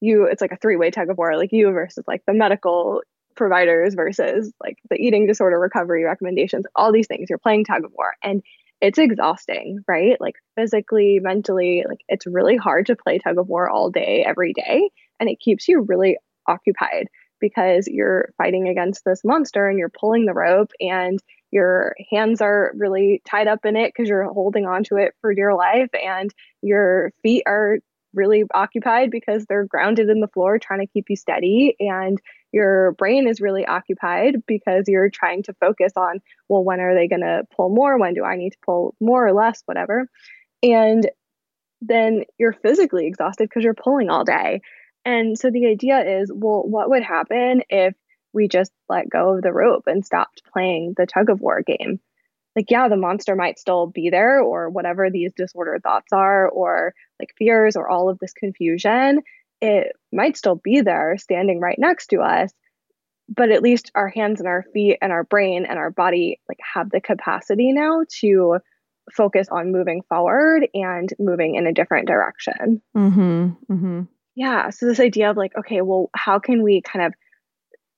you, 0.00 0.24
it's 0.24 0.42
like 0.42 0.52
a 0.52 0.56
three 0.56 0.76
way 0.76 0.90
tug 0.90 1.10
of 1.10 1.18
war, 1.18 1.36
like 1.36 1.52
you 1.52 1.70
versus 1.72 2.04
like 2.06 2.22
the 2.26 2.34
medical 2.34 3.02
providers 3.36 3.94
versus 3.94 4.52
like 4.62 4.78
the 4.90 4.96
eating 4.96 5.26
disorder 5.26 5.58
recovery 5.58 6.04
recommendations, 6.04 6.64
all 6.74 6.92
these 6.92 7.06
things. 7.06 7.28
You're 7.28 7.38
playing 7.38 7.64
tug 7.64 7.84
of 7.84 7.92
war 7.92 8.14
and 8.22 8.42
it's 8.80 8.98
exhausting, 8.98 9.78
right? 9.88 10.20
Like 10.20 10.34
physically, 10.56 11.18
mentally, 11.20 11.84
like 11.88 12.00
it's 12.08 12.26
really 12.26 12.56
hard 12.56 12.86
to 12.86 12.96
play 12.96 13.18
tug 13.18 13.38
of 13.38 13.48
war 13.48 13.70
all 13.70 13.90
day, 13.90 14.24
every 14.26 14.52
day. 14.52 14.90
And 15.18 15.28
it 15.28 15.40
keeps 15.40 15.66
you 15.68 15.80
really 15.80 16.18
occupied 16.46 17.08
because 17.40 17.86
you're 17.86 18.30
fighting 18.38 18.68
against 18.68 19.04
this 19.04 19.22
monster 19.24 19.68
and 19.68 19.78
you're 19.78 19.90
pulling 19.90 20.26
the 20.26 20.34
rope 20.34 20.70
and 20.80 21.18
your 21.50 21.94
hands 22.10 22.40
are 22.40 22.72
really 22.76 23.22
tied 23.26 23.46
up 23.46 23.64
in 23.64 23.76
it 23.76 23.92
because 23.94 24.08
you're 24.08 24.24
holding 24.24 24.66
onto 24.66 24.96
it 24.96 25.14
for 25.20 25.34
dear 25.34 25.54
life 25.54 25.90
and 25.94 26.34
your 26.62 27.12
feet 27.22 27.42
are 27.46 27.78
really 28.14 28.44
occupied 28.54 29.10
because 29.10 29.44
they're 29.46 29.66
grounded 29.66 30.08
in 30.08 30.20
the 30.20 30.28
floor 30.28 30.58
trying 30.58 30.80
to 30.80 30.86
keep 30.86 31.06
you 31.08 31.16
steady 31.16 31.76
and 31.78 32.20
your 32.56 32.92
brain 32.92 33.28
is 33.28 33.42
really 33.42 33.66
occupied 33.66 34.36
because 34.46 34.84
you're 34.88 35.10
trying 35.10 35.42
to 35.42 35.52
focus 35.60 35.92
on 35.94 36.20
well 36.48 36.64
when 36.64 36.80
are 36.80 36.94
they 36.94 37.06
going 37.06 37.20
to 37.20 37.42
pull 37.54 37.68
more? 37.68 37.98
When 37.98 38.14
do 38.14 38.24
i 38.24 38.36
need 38.36 38.52
to 38.52 38.58
pull 38.64 38.94
more 38.98 39.26
or 39.26 39.34
less 39.34 39.62
whatever. 39.66 40.08
And 40.62 41.06
then 41.82 42.24
you're 42.38 42.54
physically 42.54 43.06
exhausted 43.06 43.50
because 43.50 43.62
you're 43.62 43.74
pulling 43.74 44.08
all 44.08 44.24
day. 44.24 44.62
And 45.04 45.38
so 45.38 45.50
the 45.50 45.66
idea 45.66 46.20
is 46.22 46.32
well 46.34 46.62
what 46.62 46.88
would 46.88 47.02
happen 47.02 47.60
if 47.68 47.94
we 48.32 48.48
just 48.48 48.72
let 48.88 49.10
go 49.10 49.36
of 49.36 49.42
the 49.42 49.52
rope 49.52 49.84
and 49.86 50.04
stopped 50.04 50.40
playing 50.50 50.94
the 50.96 51.04
tug 51.04 51.28
of 51.28 51.42
war 51.42 51.60
game? 51.60 52.00
Like 52.56 52.70
yeah 52.70 52.88
the 52.88 52.96
monster 52.96 53.36
might 53.36 53.58
still 53.58 53.86
be 53.86 54.08
there 54.08 54.40
or 54.40 54.70
whatever 54.70 55.10
these 55.10 55.34
disordered 55.36 55.82
thoughts 55.82 56.10
are 56.10 56.48
or 56.48 56.94
like 57.20 57.34
fears 57.36 57.76
or 57.76 57.86
all 57.86 58.08
of 58.08 58.18
this 58.18 58.32
confusion 58.32 59.20
it 59.60 59.92
might 60.12 60.36
still 60.36 60.56
be 60.56 60.80
there 60.80 61.16
standing 61.18 61.60
right 61.60 61.78
next 61.78 62.08
to 62.08 62.20
us 62.20 62.52
but 63.28 63.50
at 63.50 63.62
least 63.62 63.90
our 63.94 64.08
hands 64.08 64.40
and 64.40 64.48
our 64.48 64.64
feet 64.72 64.98
and 65.02 65.10
our 65.12 65.24
brain 65.24 65.66
and 65.66 65.78
our 65.78 65.90
body 65.90 66.40
like 66.48 66.58
have 66.74 66.90
the 66.90 67.00
capacity 67.00 67.72
now 67.72 68.02
to 68.08 68.58
focus 69.12 69.48
on 69.50 69.72
moving 69.72 70.02
forward 70.08 70.68
and 70.74 71.12
moving 71.18 71.54
in 71.54 71.66
a 71.66 71.72
different 71.72 72.06
direction 72.08 72.80
mm-hmm, 72.96 73.50
mm-hmm. 73.72 74.02
yeah 74.34 74.70
so 74.70 74.86
this 74.86 75.00
idea 75.00 75.30
of 75.30 75.36
like 75.36 75.52
okay 75.56 75.80
well 75.80 76.10
how 76.14 76.38
can 76.38 76.62
we 76.62 76.80
kind 76.80 77.06
of 77.06 77.14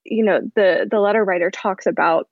you 0.05 0.25
know 0.25 0.41
the 0.55 0.87
the 0.91 1.01
letter 1.01 1.25
writer 1.25 1.51
talks 1.51 1.87
about 1.87 2.29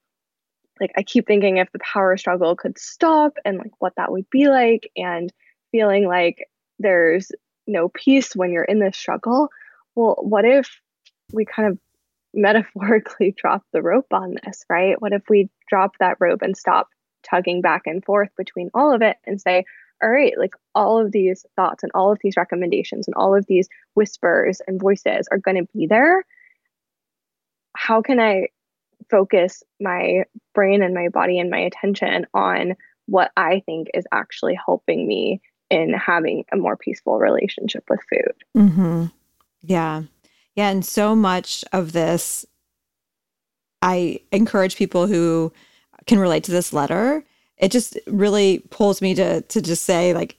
like 0.81 0.93
I 0.97 1.03
keep 1.03 1.27
thinking 1.27 1.57
if 1.57 1.71
the 1.73 1.79
power 1.79 2.17
struggle 2.17 2.55
could 2.55 2.79
stop 2.79 3.39
and 3.45 3.59
like 3.59 3.73
what 3.79 3.95
that 3.97 4.13
would 4.13 4.29
be 4.31 4.49
like 4.49 4.91
and 4.97 5.33
feeling 5.73 6.07
like 6.07 6.49
there's 6.79 7.33
no 7.67 7.89
peace 7.89 8.35
when 8.35 8.53
you're 8.53 8.65
in 8.65 8.79
this 8.79 8.97
struggle. 8.97 9.49
Well, 9.95 10.17
what 10.21 10.45
if 10.45 10.81
we 11.33 11.45
kind 11.45 11.69
of 11.69 11.79
metaphorically 12.35 13.33
drop 13.37 13.63
the 13.73 13.83
rope 13.83 14.13
on 14.13 14.37
this, 14.45 14.65
right? 14.69 15.01
What 15.01 15.13
if 15.13 15.23
we 15.29 15.49
drop 15.69 15.93
that 15.99 16.19
rope 16.21 16.43
and 16.43 16.57
stop 16.57 16.89
tugging 17.23 17.61
back 17.61 17.83
and 17.87 18.05
forth 18.05 18.29
between 18.37 18.71
all 18.75 18.95
of 18.95 19.03
it 19.03 19.17
and 19.25 19.41
say, 19.41 19.65
all 20.03 20.11
right, 20.11 20.35
like 20.39 20.55
all 20.75 21.05
of 21.05 21.11
these 21.11 21.47
thoughts 21.57 21.83
and 21.83 21.91
all 21.95 22.13
of 22.13 22.19
these 22.23 22.37
recommendations 22.37 23.09
and 23.09 23.15
all 23.15 23.35
of 23.35 23.47
these 23.47 23.69
whispers 23.95 24.61
and 24.67 24.81
voices 24.81 25.27
are 25.31 25.39
going 25.39 25.57
to 25.57 25.69
be 25.75 25.87
there. 25.87 26.25
How 27.75 28.03
can 28.03 28.21
I 28.21 28.49
focus 29.11 29.63
my 29.81 30.25
brain 30.55 30.83
and 30.83 30.95
my 30.95 31.09
body 31.09 31.39
and 31.39 31.51
my 31.51 31.61
attention 31.61 32.27
on 32.35 32.75
what 33.07 33.31
I 33.37 33.63
think 33.65 33.89
is 33.95 34.05
actually 34.13 34.59
helping 34.63 35.07
me 35.07 35.41
in 35.71 35.93
having 35.93 36.45
a 36.53 36.57
more 36.57 36.77
peaceful 36.77 37.19
relationship 37.19 37.85
with 37.89 38.01
food? 38.11 38.35
Mm-hmm. 38.57 39.07
Yeah. 39.63 40.03
Yeah. 40.55 40.69
And 40.71 40.85
so 40.85 41.15
much 41.15 41.65
of 41.73 41.93
this, 41.93 42.47
I 43.83 44.21
encourage 44.33 44.77
people 44.77 45.07
who 45.07 45.53
can 46.07 46.19
relate 46.19 46.45
to 46.45 46.53
this 46.53 46.73
letter. 46.73 47.25
It 47.59 47.71
just 47.71 47.99
really 48.07 48.61
pulls 48.71 49.03
me 49.03 49.15
to 49.15 49.43
to 49.43 49.63
just 49.63 49.85
say 49.85 50.15
like 50.15 50.37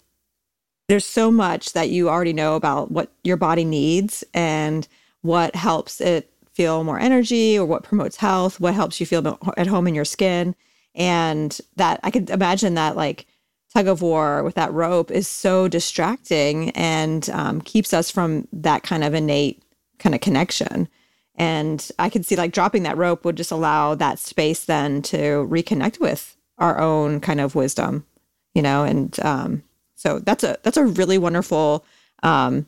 there's 0.88 1.06
so 1.06 1.32
much 1.32 1.74
that 1.74 1.90
you 1.90 2.10
already 2.10 2.34
know 2.34 2.56
about 2.56 2.92
what 2.92 3.12
your 3.24 3.38
body 3.38 3.66
needs 3.66 4.24
and 4.34 4.88
what 5.22 5.56
helps 5.56 6.00
it 6.00 6.32
feel 6.54 6.84
more 6.84 7.00
energy 7.00 7.58
or 7.60 7.66
what 7.66 7.84
promotes 7.84 8.16
health, 8.16 8.60
what 8.60 8.74
helps 8.74 9.00
you 9.00 9.06
feel 9.06 9.38
at 9.58 9.68
home 9.68 9.88
in 9.88 9.96
your 9.96 10.06
skin. 10.06 10.56
And 10.96 11.60
that 11.76 12.00
I 12.04 12.10
could 12.10 12.30
imagine 12.30 12.74
that 12.76 12.96
like 12.96 13.28
tug 13.78 13.88
of 13.88 14.02
war 14.02 14.44
with 14.44 14.56
that 14.56 14.74
rope 14.74 15.12
is 15.12 15.28
so 15.28 15.68
distracting 15.68 16.72
and 16.72 17.30
um, 17.30 17.62
keeps 17.62 17.94
us 17.94 18.10
from 18.10 18.48
that 18.52 18.82
kind 18.82 19.04
of 19.04 19.14
innate 19.14 19.62
kind 20.00 20.16
of 20.16 20.22
connection. 20.22 20.88
And 21.36 21.88
I 22.00 22.10
could 22.10 22.26
see 22.26 22.36
like 22.36 22.52
dropping 22.52 22.84
that 22.84 22.98
rope 22.98 23.24
would 23.24 23.38
just 23.38 23.52
allow 23.52 23.94
that 23.94 24.18
space 24.18 24.66
then 24.66 25.04
to 25.04 25.48
reconnect 25.48 26.00
with 26.00 26.36
our 26.58 26.80
own 26.80 27.20
kind 27.20 27.40
of 27.40 27.54
wisdom, 27.54 28.04
you 28.56 28.64
know. 28.64 28.84
And 28.84 29.16
um, 29.20 29.64
so 29.94 30.18
that's 30.18 30.44
a 30.44 30.58
that's 30.64 30.78
a 30.78 30.86
really 30.86 31.20
wonderful 31.20 31.86
um, 32.24 32.66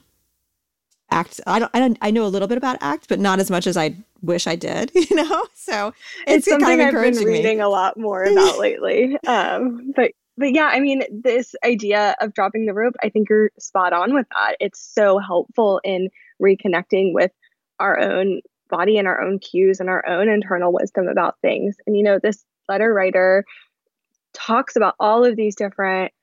act. 1.10 1.42
I 1.48 1.58
don't, 1.58 1.72
I 1.74 1.80
don't 1.80 1.98
I 2.04 2.12
know 2.12 2.26
a 2.26 2.30
little 2.30 2.48
bit 2.48 2.60
about 2.60 2.78
act, 2.82 3.10
but 3.10 3.20
not 3.20 3.40
as 3.40 3.50
much 3.50 3.66
as 3.66 3.76
I 3.76 3.96
wish 4.22 4.46
I 4.46 4.56
did, 4.56 4.92
you 4.94 5.16
know. 5.16 5.48
So 5.56 5.88
it's, 6.28 6.46
it's 6.46 6.50
something 6.50 6.68
kind 6.68 6.82
of 6.82 6.88
I've 6.94 7.16
been 7.16 7.26
reading 7.26 7.58
me. 7.58 7.64
a 7.64 7.70
lot 7.70 7.98
more 7.98 8.24
about 8.32 8.60
lately. 8.60 9.18
Um, 9.26 9.92
but 9.96 10.12
but 10.40 10.54
yeah, 10.54 10.68
I 10.68 10.80
mean, 10.80 11.04
this 11.12 11.54
idea 11.66 12.16
of 12.22 12.34
dropping 12.34 12.66
the 12.66 12.74
rope, 12.74 12.96
I 13.04 13.10
think 13.10 13.30
you're 13.30 13.52
spot 13.60 13.92
on 13.92 14.14
with 14.14 14.26
that. 14.32 14.56
It's 14.62 14.80
so 14.80 15.20
helpful 15.20 15.82
in 15.84 16.08
reconnecting 16.42 17.14
with 17.14 17.32
our 17.78 18.00
own 18.00 18.40
body 18.70 18.98
and 18.98 19.06
our 19.06 19.22
own 19.22 19.40
cues 19.40 19.82
and 19.82 19.90
our 19.90 20.08
own 20.08 20.30
internal 20.30 20.72
wisdom 20.72 21.10
about 21.10 21.36
things. 21.42 21.76
And, 21.86 21.98
you 21.98 22.04
know, 22.04 22.20
this 22.24 22.46
letter 22.70 22.94
writer 22.94 23.44
talks 24.34 24.78
about 24.78 24.96
all 24.98 25.26
of 25.26 25.36
these 25.36 25.56
different, 25.56 26.14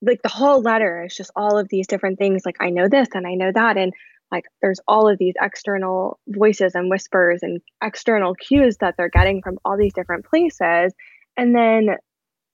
like 0.00 0.22
the 0.22 0.28
whole 0.28 0.62
letter 0.62 1.04
is 1.04 1.16
just 1.16 1.32
all 1.34 1.58
of 1.58 1.68
these 1.68 1.88
different 1.88 2.18
things. 2.18 2.42
Like, 2.46 2.56
I 2.60 2.70
know 2.70 2.88
this 2.88 3.08
and 3.14 3.26
I 3.26 3.34
know 3.34 3.50
that. 3.52 3.76
And 3.76 3.92
like, 4.30 4.44
there's 4.62 4.80
all 4.86 5.08
of 5.08 5.18
these 5.18 5.34
external 5.42 6.20
voices 6.28 6.76
and 6.76 6.88
whispers 6.88 7.40
and 7.42 7.60
external 7.82 8.36
cues 8.36 8.76
that 8.76 8.94
they're 8.96 9.08
getting 9.08 9.42
from 9.42 9.58
all 9.64 9.76
these 9.76 9.94
different 9.94 10.24
places. 10.24 10.94
And 11.36 11.52
then 11.52 11.96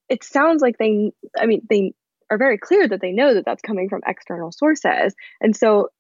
it 0.09 0.25
sounds 0.25 0.63
like 0.63 0.79
they, 0.79 1.13
I 1.39 1.47
mean, 1.47 1.67
they 1.69 1.93
are 2.31 2.39
very 2.39 2.59
clear 2.59 2.89
that 2.89 3.01
they 3.01 3.13
know 3.13 3.35
that 3.35 3.45
that's 3.45 3.63
coming 3.63 3.89
from 3.89 4.03
external 4.07 4.53
sources. 4.53 5.15
And 5.41 5.55
so 5.55 5.91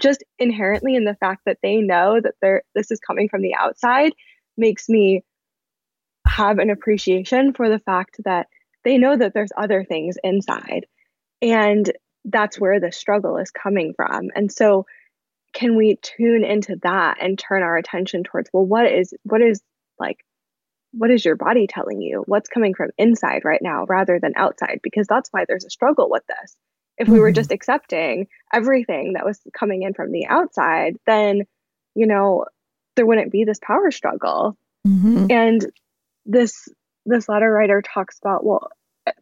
just 0.00 0.24
inherently 0.38 0.94
in 0.94 1.04
the 1.04 1.14
fact 1.14 1.42
that 1.46 1.58
they 1.62 1.76
know 1.76 2.20
that 2.20 2.34
they're 2.40 2.62
this 2.74 2.90
is 2.90 3.00
coming 3.00 3.28
from 3.28 3.42
the 3.42 3.54
outside 3.54 4.12
makes 4.56 4.88
me 4.88 5.22
have 6.26 6.58
an 6.58 6.70
appreciation 6.70 7.52
for 7.52 7.68
the 7.68 7.78
fact 7.78 8.16
that 8.24 8.48
they 8.84 8.98
know 8.98 9.16
that 9.16 9.34
there's 9.34 9.52
other 9.56 9.84
things 9.84 10.16
inside 10.24 10.86
and 11.42 11.92
that's 12.24 12.58
where 12.58 12.80
the 12.80 12.90
struggle 12.90 13.36
is 13.36 13.50
coming 13.50 13.92
from 13.94 14.30
and 14.34 14.50
so 14.50 14.86
can 15.52 15.76
we 15.76 15.98
tune 16.02 16.44
into 16.44 16.76
that 16.82 17.18
and 17.20 17.38
turn 17.38 17.62
our 17.62 17.76
attention 17.76 18.24
towards 18.24 18.50
well 18.52 18.64
what 18.64 18.86
is 18.86 19.14
what 19.24 19.40
is 19.40 19.60
like 19.98 20.18
what 20.96 21.10
is 21.10 21.24
your 21.24 21.36
body 21.36 21.66
telling 21.66 22.00
you 22.00 22.22
what's 22.26 22.48
coming 22.48 22.74
from 22.74 22.90
inside 22.96 23.44
right 23.44 23.60
now 23.62 23.84
rather 23.88 24.18
than 24.20 24.32
outside 24.36 24.80
because 24.82 25.06
that's 25.06 25.28
why 25.30 25.44
there's 25.46 25.64
a 25.64 25.70
struggle 25.70 26.08
with 26.10 26.22
this 26.26 26.56
if 26.98 27.08
we 27.08 27.18
were 27.18 27.28
mm-hmm. 27.28 27.34
just 27.34 27.52
accepting 27.52 28.26
everything 28.52 29.14
that 29.14 29.24
was 29.24 29.40
coming 29.52 29.82
in 29.82 29.94
from 29.94 30.12
the 30.12 30.26
outside, 30.26 30.96
then, 31.06 31.42
you 31.94 32.06
know, 32.06 32.46
there 32.94 33.06
wouldn't 33.06 33.32
be 33.32 33.44
this 33.44 33.60
power 33.62 33.90
struggle. 33.90 34.56
Mm-hmm. 34.86 35.26
And 35.30 35.66
this 36.24 36.68
this 37.04 37.28
letter 37.28 37.50
writer 37.50 37.82
talks 37.82 38.18
about, 38.18 38.44
well, 38.44 38.70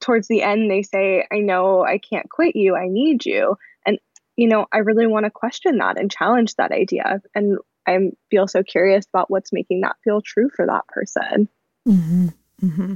towards 0.00 0.28
the 0.28 0.42
end 0.42 0.70
they 0.70 0.82
say, 0.82 1.26
I 1.30 1.38
know 1.38 1.84
I 1.84 1.98
can't 1.98 2.30
quit 2.30 2.56
you, 2.56 2.76
I 2.76 2.86
need 2.88 3.26
you. 3.26 3.56
And, 3.84 3.98
you 4.36 4.48
know, 4.48 4.66
I 4.72 4.78
really 4.78 5.06
want 5.06 5.24
to 5.24 5.30
question 5.30 5.78
that 5.78 5.98
and 5.98 6.10
challenge 6.10 6.54
that 6.54 6.72
idea. 6.72 7.20
And 7.34 7.58
I 7.86 7.98
feel 8.30 8.46
so 8.46 8.62
curious 8.62 9.04
about 9.12 9.30
what's 9.30 9.52
making 9.52 9.82
that 9.82 9.96
feel 10.04 10.22
true 10.22 10.48
for 10.54 10.66
that 10.66 10.86
person. 10.88 11.48
Mm-hmm. 11.86 12.28
Mm-hmm. 12.62 12.94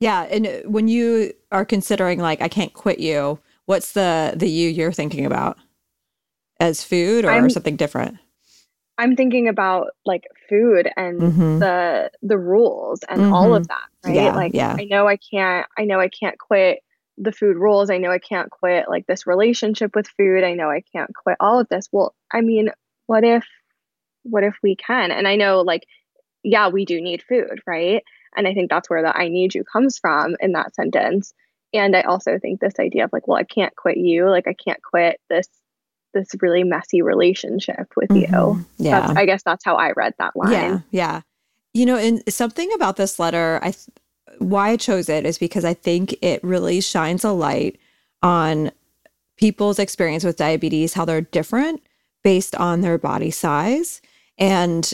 Yeah. 0.00 0.22
And 0.22 0.62
when 0.64 0.88
you 0.88 1.32
are 1.52 1.64
considering, 1.64 2.18
like, 2.18 2.42
I 2.42 2.48
can't 2.48 2.72
quit 2.72 2.98
you, 2.98 3.38
what's 3.66 3.92
the 3.92 4.34
the 4.36 4.48
you 4.48 4.68
you're 4.68 4.92
thinking 4.92 5.26
about 5.26 5.58
as 6.60 6.84
food 6.84 7.24
or 7.24 7.30
I'm, 7.30 7.50
something 7.50 7.76
different 7.76 8.18
i'm 8.98 9.16
thinking 9.16 9.48
about 9.48 9.88
like 10.04 10.24
food 10.48 10.88
and 10.96 11.20
mm-hmm. 11.20 11.58
the 11.58 12.10
the 12.22 12.38
rules 12.38 13.00
and 13.08 13.20
mm-hmm. 13.20 13.32
all 13.32 13.54
of 13.54 13.68
that 13.68 13.86
right 14.04 14.14
yeah, 14.14 14.34
like 14.34 14.54
yeah. 14.54 14.76
i 14.78 14.84
know 14.84 15.08
i 15.08 15.16
can't 15.16 15.66
i 15.78 15.84
know 15.84 16.00
i 16.00 16.08
can't 16.08 16.38
quit 16.38 16.80
the 17.16 17.32
food 17.32 17.56
rules 17.56 17.90
i 17.90 17.98
know 17.98 18.10
i 18.10 18.18
can't 18.18 18.50
quit 18.50 18.88
like 18.88 19.06
this 19.06 19.26
relationship 19.26 19.94
with 19.94 20.06
food 20.08 20.44
i 20.44 20.54
know 20.54 20.70
i 20.70 20.82
can't 20.94 21.10
quit 21.14 21.36
all 21.40 21.58
of 21.58 21.68
this 21.68 21.88
well 21.92 22.14
i 22.32 22.40
mean 22.40 22.70
what 23.06 23.24
if 23.24 23.44
what 24.22 24.44
if 24.44 24.56
we 24.62 24.76
can 24.76 25.10
and 25.10 25.26
i 25.28 25.36
know 25.36 25.60
like 25.60 25.84
yeah 26.44 26.68
we 26.68 26.84
do 26.84 27.00
need 27.00 27.22
food 27.22 27.60
right? 27.66 28.02
And 28.36 28.48
i 28.48 28.54
think 28.54 28.70
that's 28.70 28.90
where 28.90 29.02
the 29.02 29.16
i 29.16 29.28
need 29.28 29.54
you 29.54 29.64
comes 29.64 29.98
from 29.98 30.36
in 30.40 30.52
that 30.52 30.74
sentence. 30.74 31.32
And 31.72 31.96
i 31.96 32.02
also 32.02 32.38
think 32.38 32.60
this 32.60 32.74
idea 32.78 33.04
of 33.04 33.12
like 33.12 33.26
well 33.26 33.38
i 33.38 33.44
can't 33.44 33.74
quit 33.76 33.96
you 33.96 34.28
like 34.28 34.46
i 34.46 34.54
can't 34.54 34.82
quit 34.82 35.20
this 35.28 35.48
this 36.12 36.28
really 36.40 36.62
messy 36.62 37.02
relationship 37.02 37.92
with 37.96 38.10
mm-hmm. 38.10 38.32
you 38.32 38.66
yeah. 38.78 39.00
That's, 39.00 39.18
i 39.18 39.26
guess 39.26 39.42
that's 39.42 39.64
how 39.64 39.76
i 39.76 39.90
read 39.92 40.14
that 40.18 40.36
line. 40.36 40.52
yeah 40.52 40.78
yeah. 40.90 41.20
You 41.72 41.86
know 41.86 41.96
and 41.96 42.22
something 42.32 42.72
about 42.74 42.96
this 42.96 43.18
letter 43.18 43.58
i 43.62 43.72
th- 43.72 43.88
why 44.38 44.70
i 44.70 44.76
chose 44.76 45.08
it 45.08 45.26
is 45.26 45.38
because 45.38 45.64
i 45.64 45.74
think 45.74 46.14
it 46.22 46.42
really 46.44 46.80
shines 46.80 47.24
a 47.24 47.32
light 47.32 47.80
on 48.22 48.70
people's 49.36 49.78
experience 49.78 50.24
with 50.24 50.36
diabetes 50.36 50.94
how 50.94 51.04
they're 51.04 51.20
different 51.20 51.82
based 52.22 52.54
on 52.56 52.80
their 52.80 52.98
body 52.98 53.30
size. 53.30 54.00
And 54.38 54.92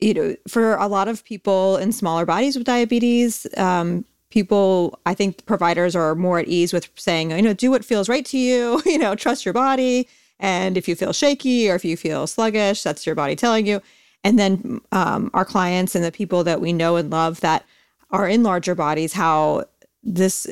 you 0.00 0.14
know 0.14 0.36
for 0.48 0.74
a 0.76 0.86
lot 0.86 1.08
of 1.08 1.24
people 1.24 1.76
in 1.76 1.92
smaller 1.92 2.24
bodies 2.24 2.56
with 2.56 2.64
diabetes 2.64 3.46
um, 3.56 4.04
people 4.30 4.98
i 5.06 5.14
think 5.14 5.44
providers 5.46 5.94
are 5.94 6.14
more 6.14 6.38
at 6.38 6.48
ease 6.48 6.72
with 6.72 6.88
saying 6.94 7.30
you 7.30 7.42
know 7.42 7.52
do 7.52 7.70
what 7.70 7.84
feels 7.84 8.08
right 8.08 8.24
to 8.24 8.38
you 8.38 8.80
you 8.86 8.98
know 8.98 9.14
trust 9.14 9.44
your 9.44 9.54
body. 9.54 10.08
And 10.42 10.78
if 10.78 10.88
you 10.88 10.96
feel 10.96 11.12
shaky 11.12 11.70
or 11.70 11.74
if 11.74 11.84
you 11.84 11.96
feel 11.96 12.26
sluggish 12.26 12.82
that's 12.82 13.04
your 13.06 13.14
body 13.14 13.36
telling 13.36 13.66
you. 13.66 13.82
And 14.24 14.38
then 14.38 14.80
um, 14.92 15.30
our 15.34 15.44
clients 15.44 15.94
and 15.94 16.04
the 16.04 16.12
people 16.12 16.44
that 16.44 16.60
we 16.60 16.72
know 16.72 16.96
and 16.96 17.10
love 17.10 17.40
that 17.40 17.64
are 18.10 18.26
in 18.26 18.42
larger 18.42 18.74
bodies 18.74 19.12
how 19.12 19.64
this, 20.02 20.46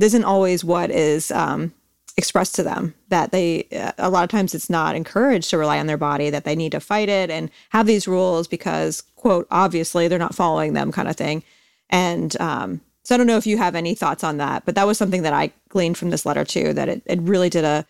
isn't 0.00 0.24
always 0.24 0.64
what 0.64 0.90
is 0.90 1.30
um, 1.32 1.72
expressed 2.16 2.54
to 2.54 2.62
them 2.62 2.94
that 3.08 3.32
they 3.32 3.66
a 3.98 4.10
lot 4.10 4.22
of 4.22 4.28
times 4.28 4.54
it's 4.54 4.68
not 4.68 4.94
encouraged 4.94 5.48
to 5.48 5.56
rely 5.56 5.78
on 5.78 5.86
their 5.86 5.96
body 5.96 6.28
that 6.28 6.44
they 6.44 6.54
need 6.54 6.72
to 6.72 6.80
fight 6.80 7.08
it 7.08 7.30
and 7.30 7.50
have 7.70 7.86
these 7.86 8.06
rules 8.06 8.46
because 8.46 9.00
quote 9.16 9.46
obviously 9.50 10.08
they're 10.08 10.18
not 10.18 10.34
following 10.34 10.74
them 10.74 10.92
kind 10.92 11.08
of 11.08 11.16
thing 11.16 11.42
and 11.88 12.38
um, 12.40 12.80
so 13.04 13.14
I 13.14 13.18
don't 13.18 13.26
know 13.26 13.36
if 13.36 13.46
you 13.46 13.58
have 13.58 13.74
any 13.74 13.94
thoughts 13.94 14.22
on 14.22 14.36
that, 14.36 14.64
but 14.64 14.74
that 14.76 14.86
was 14.86 14.96
something 14.96 15.22
that 15.22 15.32
I 15.32 15.52
gleaned 15.68 15.98
from 15.98 16.10
this 16.10 16.24
letter 16.24 16.44
too, 16.44 16.72
that 16.72 16.88
it, 16.88 17.02
it 17.06 17.20
really 17.20 17.50
did 17.50 17.64
a 17.64 17.84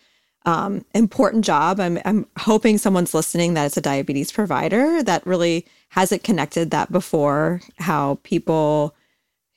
um, 0.45 0.83
important 0.93 1.45
job. 1.45 1.79
I'm, 1.79 1.99
I'm 2.03 2.27
hoping 2.37 2.77
someone's 2.77 3.13
listening 3.13 3.53
that 3.53 3.65
it's 3.65 3.77
a 3.77 3.81
diabetes 3.81 4.31
provider 4.31 5.03
that 5.03 5.25
really 5.25 5.65
hasn't 5.89 6.23
connected 6.23 6.71
that 6.71 6.91
before, 6.91 7.61
how 7.77 8.19
people 8.23 8.95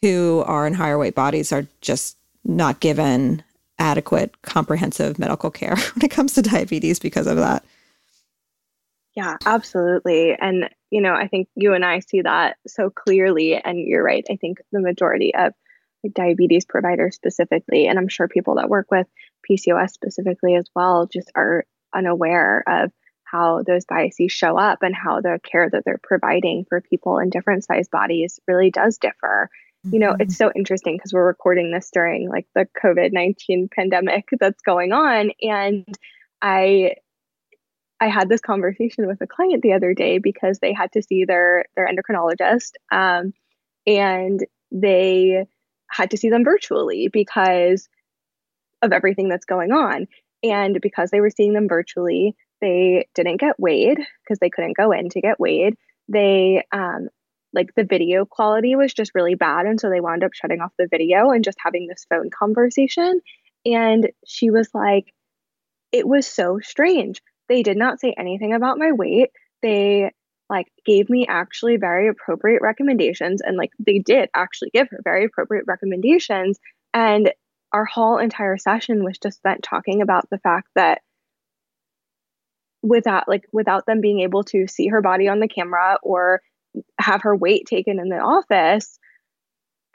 who 0.02 0.44
are 0.46 0.66
in 0.66 0.74
higher 0.74 0.98
weight 0.98 1.14
bodies 1.14 1.52
are 1.52 1.66
just 1.80 2.18
not 2.44 2.80
given 2.80 3.42
adequate, 3.78 4.40
comprehensive 4.42 5.18
medical 5.18 5.50
care 5.50 5.76
when 5.94 6.04
it 6.04 6.10
comes 6.10 6.34
to 6.34 6.42
diabetes 6.42 6.98
because 6.98 7.26
of 7.26 7.36
that. 7.36 7.64
Yeah, 9.14 9.36
absolutely. 9.46 10.34
And, 10.34 10.68
you 10.90 11.00
know, 11.00 11.14
I 11.14 11.26
think 11.26 11.48
you 11.54 11.72
and 11.72 11.84
I 11.84 12.00
see 12.00 12.20
that 12.20 12.58
so 12.66 12.90
clearly. 12.90 13.54
And 13.56 13.78
you're 13.78 14.04
right. 14.04 14.26
I 14.30 14.36
think 14.36 14.58
the 14.72 14.80
majority 14.80 15.34
of 15.34 15.54
diabetes 16.12 16.66
providers 16.66 17.16
specifically, 17.16 17.86
and 17.86 17.98
I'm 17.98 18.08
sure 18.08 18.28
people 18.28 18.56
that 18.56 18.68
work 18.68 18.90
with 18.90 19.06
PCOS 19.50 19.90
specifically 19.90 20.54
as 20.54 20.68
well, 20.74 21.06
just 21.06 21.32
are 21.34 21.64
unaware 21.94 22.62
of 22.66 22.92
how 23.24 23.62
those 23.62 23.84
biases 23.84 24.30
show 24.30 24.58
up 24.58 24.82
and 24.82 24.94
how 24.94 25.20
the 25.20 25.40
care 25.42 25.68
that 25.68 25.84
they're 25.84 26.00
providing 26.02 26.64
for 26.68 26.80
people 26.80 27.18
in 27.18 27.30
different 27.30 27.64
size 27.64 27.88
bodies 27.88 28.38
really 28.46 28.70
does 28.70 28.98
differ. 28.98 29.50
You 29.92 29.98
know, 29.98 30.16
it's 30.18 30.36
so 30.36 30.50
interesting 30.54 30.96
because 30.96 31.12
we're 31.12 31.26
recording 31.26 31.70
this 31.70 31.90
during 31.92 32.28
like 32.28 32.46
the 32.54 32.66
COVID 32.82 33.12
19 33.12 33.68
pandemic 33.74 34.28
that's 34.40 34.62
going 34.62 34.92
on. 34.92 35.30
And 35.42 35.86
I, 36.42 36.94
I 38.00 38.08
had 38.08 38.28
this 38.28 38.40
conversation 38.40 39.06
with 39.06 39.20
a 39.20 39.26
client 39.26 39.62
the 39.62 39.72
other 39.72 39.94
day 39.94 40.18
because 40.18 40.58
they 40.58 40.72
had 40.72 40.92
to 40.92 41.02
see 41.02 41.24
their 41.24 41.64
their 41.76 41.88
endocrinologist, 41.88 42.72
um, 42.92 43.32
and 43.86 44.44
they 44.70 45.46
had 45.88 46.10
to 46.10 46.16
see 46.16 46.28
them 46.28 46.44
virtually 46.44 47.08
because 47.08 47.88
of 48.82 48.92
everything 48.92 49.28
that's 49.28 49.46
going 49.46 49.72
on. 49.72 50.06
And 50.42 50.78
because 50.80 51.10
they 51.10 51.20
were 51.20 51.30
seeing 51.30 51.54
them 51.54 51.68
virtually, 51.68 52.36
they 52.60 53.08
didn't 53.14 53.40
get 53.40 53.58
weighed 53.58 53.98
because 54.22 54.38
they 54.40 54.50
couldn't 54.50 54.76
go 54.76 54.92
in 54.92 55.08
to 55.10 55.20
get 55.20 55.40
weighed. 55.40 55.76
They 56.08 56.62
um, 56.72 57.08
like 57.56 57.74
the 57.74 57.84
video 57.84 58.24
quality 58.24 58.76
was 58.76 58.94
just 58.94 59.12
really 59.14 59.34
bad, 59.34 59.66
and 59.66 59.80
so 59.80 59.90
they 59.90 60.00
wound 60.00 60.22
up 60.22 60.34
shutting 60.34 60.60
off 60.60 60.72
the 60.78 60.88
video 60.88 61.30
and 61.30 61.42
just 61.42 61.58
having 61.60 61.88
this 61.88 62.06
phone 62.08 62.30
conversation. 62.30 63.20
And 63.64 64.10
she 64.24 64.50
was 64.50 64.68
like, 64.74 65.12
"It 65.90 66.06
was 66.06 66.26
so 66.26 66.60
strange. 66.60 67.20
They 67.48 67.62
did 67.64 67.76
not 67.76 68.00
say 68.00 68.14
anything 68.16 68.52
about 68.52 68.78
my 68.78 68.92
weight. 68.92 69.30
They 69.62 70.12
like 70.48 70.68
gave 70.84 71.10
me 71.10 71.26
actually 71.28 71.76
very 71.76 72.08
appropriate 72.08 72.62
recommendations 72.62 73.40
and 73.40 73.56
like 73.56 73.72
they 73.78 73.98
did 73.98 74.28
actually 74.34 74.70
give 74.72 74.88
her 74.90 75.00
very 75.02 75.24
appropriate 75.24 75.64
recommendations 75.66 76.58
and 76.94 77.32
our 77.72 77.84
whole 77.84 78.18
entire 78.18 78.56
session 78.56 79.04
was 79.04 79.18
just 79.18 79.38
spent 79.38 79.62
talking 79.62 80.02
about 80.02 80.28
the 80.30 80.38
fact 80.38 80.68
that 80.74 81.02
without 82.82 83.28
like 83.28 83.44
without 83.52 83.86
them 83.86 84.00
being 84.00 84.20
able 84.20 84.44
to 84.44 84.66
see 84.68 84.86
her 84.86 85.02
body 85.02 85.28
on 85.28 85.40
the 85.40 85.48
camera 85.48 85.98
or 86.02 86.40
have 87.00 87.22
her 87.22 87.36
weight 87.36 87.66
taken 87.66 87.98
in 87.98 88.08
the 88.08 88.18
office 88.18 88.98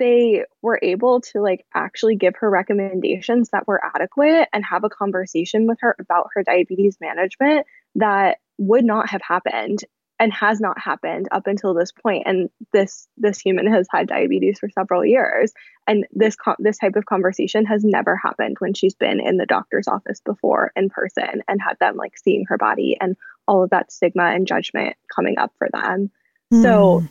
they 0.01 0.43
were 0.63 0.79
able 0.81 1.21
to 1.21 1.41
like 1.41 1.63
actually 1.75 2.15
give 2.15 2.35
her 2.35 2.49
recommendations 2.49 3.49
that 3.49 3.67
were 3.67 3.79
adequate 3.95 4.49
and 4.51 4.65
have 4.65 4.83
a 4.83 4.89
conversation 4.89 5.67
with 5.67 5.77
her 5.81 5.95
about 5.99 6.27
her 6.33 6.41
diabetes 6.41 6.97
management 6.99 7.67
that 7.93 8.39
would 8.57 8.83
not 8.83 9.07
have 9.11 9.21
happened 9.21 9.83
and 10.19 10.33
has 10.33 10.59
not 10.59 10.79
happened 10.79 11.27
up 11.31 11.45
until 11.45 11.75
this 11.75 11.91
point. 11.91 12.23
And 12.25 12.49
this 12.73 13.07
this 13.15 13.39
human 13.39 13.71
has 13.71 13.87
had 13.91 14.07
diabetes 14.07 14.57
for 14.57 14.69
several 14.69 15.05
years. 15.05 15.53
And 15.85 16.07
this 16.11 16.35
this 16.57 16.79
type 16.79 16.95
of 16.95 17.05
conversation 17.05 17.65
has 17.65 17.83
never 17.83 18.15
happened 18.15 18.57
when 18.57 18.73
she's 18.73 18.95
been 18.95 19.19
in 19.19 19.37
the 19.37 19.45
doctor's 19.45 19.87
office 19.87 20.19
before 20.21 20.71
in 20.75 20.89
person 20.89 21.43
and 21.47 21.61
had 21.61 21.77
them 21.79 21.95
like 21.95 22.17
seeing 22.17 22.45
her 22.47 22.57
body 22.57 22.97
and 22.99 23.15
all 23.47 23.63
of 23.63 23.69
that 23.69 23.91
stigma 23.91 24.25
and 24.25 24.47
judgment 24.47 24.95
coming 25.15 25.37
up 25.37 25.51
for 25.59 25.69
them 25.71 26.09
mm. 26.51 26.61
so 26.61 26.99
hmm. 26.99 27.05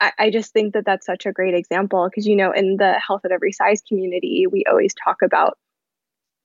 I, 0.00 0.12
I 0.18 0.30
just 0.30 0.52
think 0.52 0.74
that 0.74 0.84
that's 0.84 1.06
such 1.06 1.26
a 1.26 1.32
great 1.32 1.54
example 1.54 2.08
because 2.08 2.26
you 2.26 2.36
know 2.36 2.52
in 2.52 2.76
the 2.76 2.94
health 2.94 3.24
at 3.24 3.32
every 3.32 3.52
size 3.52 3.82
community 3.86 4.46
we 4.50 4.64
always 4.68 4.94
talk 4.94 5.22
about 5.22 5.58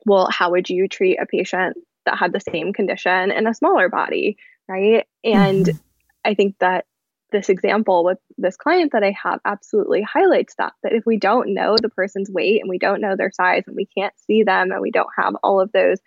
well 0.05 0.27
how 0.31 0.51
would 0.51 0.69
you 0.69 0.87
treat 0.87 1.17
a 1.17 1.25
patient 1.25 1.77
that 2.05 2.17
had 2.17 2.33
the 2.33 2.39
same 2.39 2.73
condition 2.73 3.31
in 3.31 3.47
a 3.47 3.53
smaller 3.53 3.89
body 3.89 4.37
right 4.67 5.07
and 5.23 5.65
mm-hmm. 5.65 5.77
I 6.25 6.33
think 6.33 6.55
that 6.59 6.85
this 7.31 7.49
example 7.49 8.03
with 8.03 8.17
this 8.37 8.57
client 8.57 8.91
that 8.91 9.03
I 9.03 9.15
have 9.23 9.39
absolutely 9.45 10.01
highlights 10.01 10.55
that 10.57 10.73
that 10.83 10.93
if 10.93 11.05
we 11.05 11.17
don't 11.17 11.53
know 11.53 11.75
the 11.77 11.89
person's 11.89 12.29
weight 12.29 12.61
and 12.61 12.69
we 12.69 12.79
don't 12.79 13.01
know 13.01 13.15
their 13.15 13.31
size 13.31 13.63
and 13.67 13.75
we 13.75 13.85
can't 13.85 14.13
see 14.25 14.43
them 14.43 14.71
and 14.71 14.81
we 14.81 14.91
don't 14.91 15.09
have 15.17 15.35
all 15.43 15.61
of 15.61 15.71
those 15.71 15.99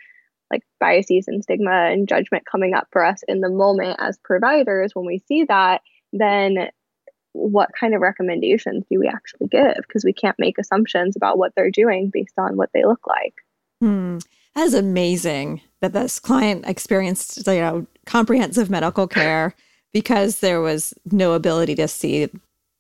like 0.51 0.63
biases 0.81 1.29
and 1.29 1.43
stigma 1.43 1.91
and 1.91 2.09
judgment 2.09 2.45
coming 2.45 2.75
up 2.75 2.89
for 2.91 3.05
us 3.05 3.23
in 3.29 3.41
the 3.41 3.49
moment 3.49 3.97
as 4.01 4.19
providers 4.25 4.93
when 4.95 5.07
we 5.07 5.23
see 5.27 5.45
that 5.45 5.81
then 6.13 6.69
what 7.33 7.71
kind 7.79 7.95
of 7.95 8.01
recommendations 8.01 8.85
do 8.91 8.99
we 8.99 9.09
actually 9.09 9.47
give 9.49 9.77
because 9.77 10.05
we 10.05 10.13
can't 10.13 10.39
make 10.39 10.59
assumptions 10.59 11.17
about 11.17 11.39
what 11.39 11.53
they're 11.57 11.71
doing 11.71 12.11
based 12.13 12.35
on 12.39 12.57
what 12.57 12.71
they 12.75 12.85
look 12.85 13.07
like 13.07 13.35
hmm. 13.81 14.19
that 14.55 14.63
is 14.63 14.75
amazing 14.75 15.61
that 15.81 15.95
this 15.95 16.21
client 16.21 16.65
experienced 16.67 17.47
you 17.47 17.55
know 17.55 17.87
comprehensive 18.05 18.69
medical 18.69 19.07
care 19.07 19.55
because 19.93 20.41
there 20.41 20.61
was 20.61 20.95
no 21.11 21.33
ability 21.33 21.75
to 21.75 21.87
see 21.87 22.29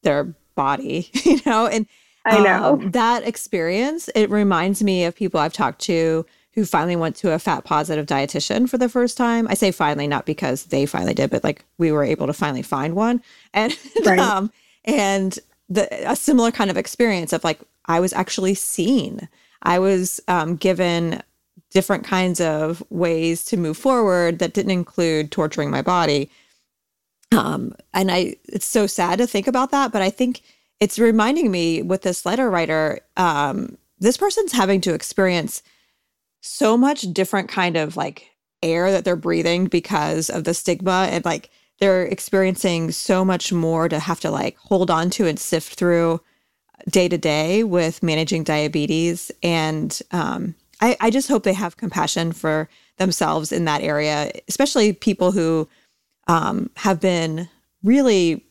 their 0.02 0.34
body, 0.54 1.10
you 1.24 1.40
know, 1.46 1.66
and 1.66 1.86
I 2.24 2.42
know 2.42 2.74
um, 2.74 2.90
that 2.92 3.26
experience. 3.26 4.08
It 4.14 4.30
reminds 4.30 4.82
me 4.82 5.04
of 5.04 5.14
people 5.14 5.40
I've 5.40 5.52
talked 5.52 5.80
to 5.82 6.24
who 6.54 6.64
finally 6.64 6.96
went 6.96 7.16
to 7.16 7.32
a 7.32 7.38
fat 7.38 7.64
positive 7.64 8.06
dietitian 8.06 8.68
for 8.68 8.78
the 8.78 8.88
first 8.88 9.16
time. 9.16 9.48
I 9.48 9.54
say 9.54 9.70
finally, 9.70 10.06
not 10.06 10.26
because 10.26 10.64
they 10.64 10.86
finally 10.86 11.14
did, 11.14 11.30
but 11.30 11.44
like 11.44 11.64
we 11.78 11.92
were 11.92 12.04
able 12.04 12.26
to 12.26 12.32
finally 12.32 12.62
find 12.62 12.94
one, 12.94 13.22
and 13.54 13.76
right. 14.04 14.18
um, 14.18 14.52
and 14.84 15.38
the 15.68 15.88
a 16.10 16.16
similar 16.16 16.50
kind 16.50 16.70
of 16.70 16.76
experience 16.76 17.32
of 17.32 17.44
like 17.44 17.60
I 17.86 18.00
was 18.00 18.12
actually 18.12 18.54
seen. 18.54 19.28
I 19.62 19.78
was 19.78 20.20
um, 20.28 20.56
given 20.56 21.22
different 21.70 22.04
kinds 22.04 22.40
of 22.40 22.82
ways 22.90 23.44
to 23.46 23.56
move 23.56 23.76
forward 23.76 24.40
that 24.40 24.52
didn't 24.52 24.72
include 24.72 25.30
torturing 25.30 25.70
my 25.70 25.80
body 25.80 26.30
um, 27.32 27.74
and 27.94 28.10
I, 28.10 28.36
it's 28.44 28.66
so 28.66 28.86
sad 28.86 29.18
to 29.18 29.26
think 29.26 29.46
about 29.46 29.70
that, 29.70 29.92
but 29.92 30.02
I 30.02 30.10
think 30.10 30.42
it's 30.80 30.98
reminding 30.98 31.50
me 31.50 31.82
with 31.82 32.02
this 32.02 32.26
letter 32.26 32.50
writer, 32.50 33.00
um, 33.16 33.78
this 33.98 34.16
person's 34.16 34.52
having 34.52 34.80
to 34.82 34.94
experience 34.94 35.62
so 36.42 36.76
much 36.76 37.02
different 37.12 37.48
kind 37.48 37.76
of 37.76 37.96
like 37.96 38.30
air 38.62 38.90
that 38.90 39.04
they're 39.04 39.16
breathing 39.16 39.66
because 39.66 40.28
of 40.28 40.44
the 40.44 40.52
stigma 40.52 41.08
and 41.10 41.24
like 41.24 41.50
they're 41.78 42.04
experiencing 42.04 42.90
so 42.90 43.24
much 43.24 43.52
more 43.52 43.88
to 43.88 43.98
have 43.98 44.20
to 44.20 44.30
like 44.30 44.56
hold 44.58 44.90
on 44.90 45.08
to 45.10 45.26
and 45.26 45.38
sift 45.38 45.74
through 45.74 46.20
day 46.90 47.08
to 47.08 47.16
day 47.16 47.64
with 47.64 48.02
managing 48.02 48.44
diabetes. 48.44 49.30
And 49.42 49.98
um, 50.10 50.54
I, 50.80 50.96
I 51.00 51.10
just 51.10 51.28
hope 51.28 51.44
they 51.44 51.52
have 51.54 51.76
compassion 51.76 52.32
for 52.32 52.68
themselves 52.98 53.52
in 53.52 53.64
that 53.64 53.80
area 53.80 54.30
especially 54.48 54.92
people 54.92 55.32
who 55.32 55.68
um, 56.28 56.70
have 56.76 57.00
been 57.00 57.48
really 57.82 58.44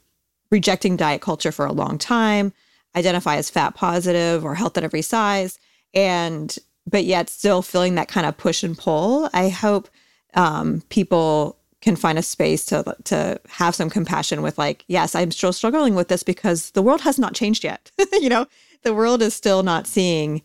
rejecting 0.50 0.98
diet 0.98 1.22
culture 1.22 1.52
for 1.52 1.66
a 1.66 1.72
long 1.72 1.98
time, 1.98 2.52
identify 2.96 3.38
as 3.38 3.50
fat 3.50 3.76
positive 3.76 4.44
or 4.44 4.56
health 4.56 4.78
at 4.78 4.84
every 4.84 5.02
size, 5.02 5.58
and 5.94 6.58
but 6.88 7.06
yet 7.06 7.30
still 7.30 7.62
feeling 7.62 7.96
that 7.96 8.08
kind 8.08 8.26
of 8.26 8.38
push 8.38 8.64
and 8.64 8.78
pull. 8.78 9.30
I 9.34 9.50
hope 9.50 9.90
um, 10.34 10.82
people 10.90 11.58
can 11.82 11.96
find 11.96 12.18
a 12.18 12.24
space 12.24 12.66
to 12.66 12.96
to 13.06 13.40
have 13.48 13.76
some 13.76 13.90
compassion 13.90 14.42
with 14.42 14.58
like, 14.58 14.86
yes, 14.88 15.16
I'm 15.16 15.32
still 15.32 15.54
struggling 15.54 15.96
with 15.96 16.08
this 16.08 16.24
because 16.24 16.72
the 16.72 16.82
world 16.82 17.02
has 17.02 17.18
not 17.18 17.34
changed 17.34 17.64
yet. 17.64 17.92
you 18.14 18.30
know, 18.30 18.48
the 18.84 18.94
world 18.94 19.22
is 19.22 19.34
still 19.34 19.64
not 19.64 19.88
seeing 19.88 20.42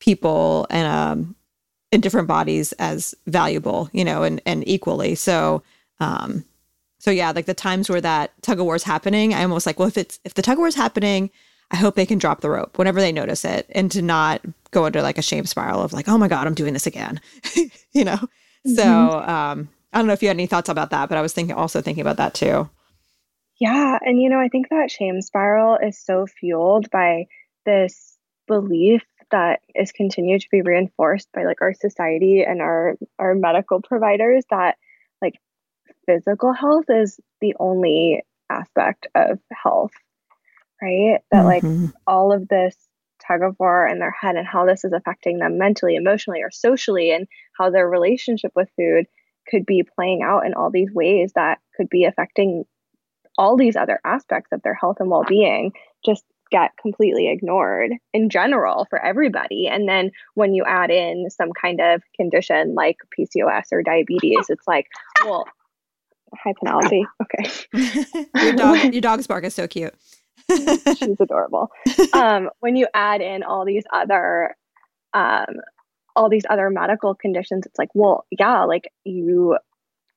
people 0.00 0.66
and 0.70 0.86
um, 0.86 1.36
in 1.92 2.00
different 2.00 2.28
bodies 2.28 2.72
as 2.72 3.14
valuable, 3.26 3.88
you 3.92 4.04
know, 4.04 4.22
and 4.22 4.40
and 4.46 4.66
equally. 4.66 5.14
So 5.14 5.62
um, 6.00 6.44
so 6.98 7.10
yeah, 7.10 7.32
like 7.32 7.46
the 7.46 7.54
times 7.54 7.88
where 7.88 8.00
that 8.00 8.30
tug 8.42 8.60
of 8.60 8.66
war 8.66 8.76
is 8.76 8.82
happening, 8.82 9.34
I 9.34 9.42
almost 9.42 9.66
like, 9.66 9.78
well, 9.78 9.88
if 9.88 9.98
it's 9.98 10.18
if 10.24 10.34
the 10.34 10.42
tug 10.42 10.54
of 10.54 10.58
war 10.58 10.68
is 10.68 10.74
happening, 10.74 11.30
I 11.70 11.76
hope 11.76 11.94
they 11.94 12.06
can 12.06 12.18
drop 12.18 12.40
the 12.40 12.50
rope 12.50 12.78
whenever 12.78 13.00
they 13.00 13.12
notice 13.12 13.44
it 13.44 13.66
and 13.70 13.90
to 13.92 14.02
not 14.02 14.42
go 14.70 14.86
into 14.86 15.02
like 15.02 15.18
a 15.18 15.22
shame 15.22 15.46
spiral 15.46 15.82
of 15.82 15.92
like, 15.92 16.08
oh 16.08 16.18
my 16.18 16.28
God, 16.28 16.46
I'm 16.46 16.54
doing 16.54 16.72
this 16.72 16.86
again. 16.86 17.20
you 17.92 18.04
know? 18.04 18.16
Mm-hmm. 18.16 18.74
So 18.74 19.20
um 19.20 19.68
I 19.92 19.98
don't 19.98 20.06
know 20.06 20.12
if 20.12 20.22
you 20.22 20.28
had 20.28 20.36
any 20.36 20.46
thoughts 20.46 20.68
about 20.68 20.90
that, 20.90 21.08
but 21.08 21.18
I 21.18 21.22
was 21.22 21.32
thinking 21.32 21.54
also 21.54 21.80
thinking 21.80 22.02
about 22.02 22.16
that 22.18 22.34
too. 22.34 22.68
Yeah. 23.60 23.98
And 24.02 24.20
you 24.20 24.28
know, 24.28 24.40
I 24.40 24.48
think 24.48 24.68
that 24.70 24.90
shame 24.90 25.20
spiral 25.20 25.76
is 25.76 25.98
so 25.98 26.26
fueled 26.26 26.90
by 26.90 27.26
this 27.66 28.16
belief 28.46 29.02
that 29.30 29.60
is 29.74 29.92
continued 29.92 30.40
to 30.40 30.48
be 30.50 30.62
reinforced 30.62 31.28
by 31.32 31.44
like 31.44 31.62
our 31.62 31.72
society 31.72 32.42
and 32.42 32.60
our 32.60 32.96
our 33.18 33.34
medical 33.34 33.80
providers 33.80 34.44
that 34.50 34.76
like 35.22 35.34
physical 36.06 36.52
health 36.52 36.86
is 36.88 37.20
the 37.40 37.54
only 37.60 38.22
aspect 38.50 39.06
of 39.14 39.38
health, 39.52 39.92
right? 40.82 41.20
That 41.30 41.44
mm-hmm. 41.44 41.84
like 41.84 41.94
all 42.06 42.32
of 42.32 42.48
this 42.48 42.76
tug 43.26 43.42
of 43.42 43.56
war 43.58 43.86
in 43.86 43.98
their 43.98 44.14
head 44.18 44.36
and 44.36 44.46
how 44.46 44.66
this 44.66 44.84
is 44.84 44.92
affecting 44.92 45.38
them 45.38 45.58
mentally, 45.58 45.94
emotionally, 45.94 46.42
or 46.42 46.50
socially, 46.50 47.12
and 47.12 47.26
how 47.58 47.70
their 47.70 47.88
relationship 47.88 48.52
with 48.54 48.68
food 48.76 49.06
could 49.48 49.66
be 49.66 49.82
playing 49.82 50.22
out 50.22 50.46
in 50.46 50.54
all 50.54 50.70
these 50.70 50.90
ways 50.92 51.32
that 51.34 51.58
could 51.76 51.88
be 51.88 52.04
affecting 52.04 52.64
all 53.36 53.56
these 53.56 53.76
other 53.76 54.00
aspects 54.04 54.52
of 54.52 54.62
their 54.62 54.74
health 54.74 54.96
and 55.00 55.10
well 55.10 55.24
being 55.26 55.72
just 56.04 56.24
get 56.50 56.72
completely 56.80 57.28
ignored 57.28 57.92
in 58.12 58.28
general 58.28 58.86
for 58.90 59.02
everybody. 59.02 59.68
And 59.68 59.88
then 59.88 60.10
when 60.34 60.52
you 60.52 60.64
add 60.66 60.90
in 60.90 61.28
some 61.30 61.52
kind 61.52 61.80
of 61.80 62.02
condition 62.16 62.74
like 62.74 62.96
PCOS 63.18 63.66
or 63.72 63.82
diabetes, 63.82 64.46
it's 64.48 64.66
like, 64.66 64.86
well, 65.24 65.46
Hi, 66.44 66.54
Penelope. 66.58 67.04
Okay. 67.22 67.50
your 68.44 68.52
dog, 68.52 68.78
your 68.94 69.00
dog's 69.00 69.26
bark 69.26 69.44
is 69.44 69.54
so 69.54 69.66
cute. 69.66 69.94
She's 70.98 71.20
adorable. 71.20 71.70
Um, 72.12 72.50
when 72.60 72.76
you 72.76 72.86
add 72.92 73.20
in 73.20 73.42
all 73.42 73.64
these 73.64 73.84
other, 73.92 74.56
um, 75.14 75.46
all 76.16 76.28
these 76.28 76.44
other 76.50 76.68
medical 76.70 77.14
conditions, 77.14 77.66
it's 77.66 77.78
like, 77.78 77.90
well, 77.94 78.26
yeah, 78.30 78.64
like 78.64 78.92
you, 79.04 79.56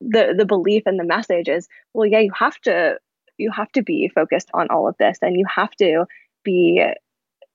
the 0.00 0.34
the 0.36 0.44
belief 0.44 0.82
and 0.86 0.98
the 0.98 1.04
message 1.04 1.48
is, 1.48 1.68
well, 1.94 2.06
yeah, 2.06 2.18
you 2.18 2.32
have 2.36 2.58
to, 2.62 2.98
you 3.38 3.50
have 3.52 3.70
to 3.72 3.82
be 3.82 4.10
focused 4.12 4.50
on 4.52 4.68
all 4.70 4.88
of 4.88 4.96
this, 4.98 5.18
and 5.22 5.38
you 5.38 5.46
have 5.54 5.70
to 5.76 6.04
be 6.42 6.84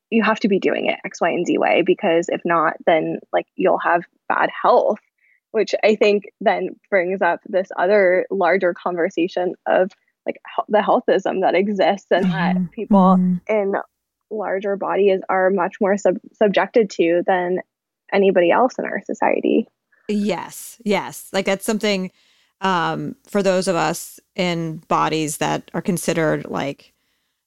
you 0.10 0.24
have 0.24 0.40
to 0.40 0.48
be 0.48 0.60
doing 0.60 0.88
it 0.88 1.00
X, 1.06 1.22
Y, 1.22 1.30
and 1.30 1.46
Z 1.46 1.58
way 1.58 1.82
because 1.86 2.28
if 2.30 2.42
not, 2.46 2.74
then 2.86 3.20
like 3.32 3.46
you'll 3.56 3.80
have 3.80 4.04
bad 4.28 4.50
health, 4.50 5.00
which 5.52 5.76
I 5.84 5.96
think 5.96 6.26
then 6.42 6.70
brings 6.90 7.22
up 7.22 7.42
this 7.46 7.70
other 7.78 8.26
larger 8.32 8.74
conversation 8.74 9.54
of 9.68 9.92
like 10.26 10.38
the 10.68 10.80
healthism 10.80 11.42
that 11.42 11.56
exists 11.56 12.08
and 12.12 12.26
that 12.26 12.56
mm-hmm. 12.56 12.66
people 12.68 13.18
mm-hmm. 13.18 13.36
in 13.48 13.76
larger 14.32 14.76
bodies 14.76 15.22
are 15.30 15.50
much 15.50 15.76
more 15.82 15.98
sub- 15.98 16.20
subjected 16.34 16.90
to 16.92 17.24
than 17.26 17.60
anybody 18.14 18.52
else 18.52 18.74
in 18.78 18.86
our 18.86 19.02
society. 19.04 19.68
Yes, 20.08 20.82
yes. 20.84 21.30
Like 21.34 21.46
that's 21.46 21.66
something 21.66 22.12
um, 22.62 23.16
for 23.28 23.42
those 23.42 23.68
of 23.68 23.76
us 23.76 24.20
in 24.36 24.78
bodies 24.88 25.38
that 25.38 25.70
are 25.74 25.82
considered 25.82 26.46
like 26.50 26.94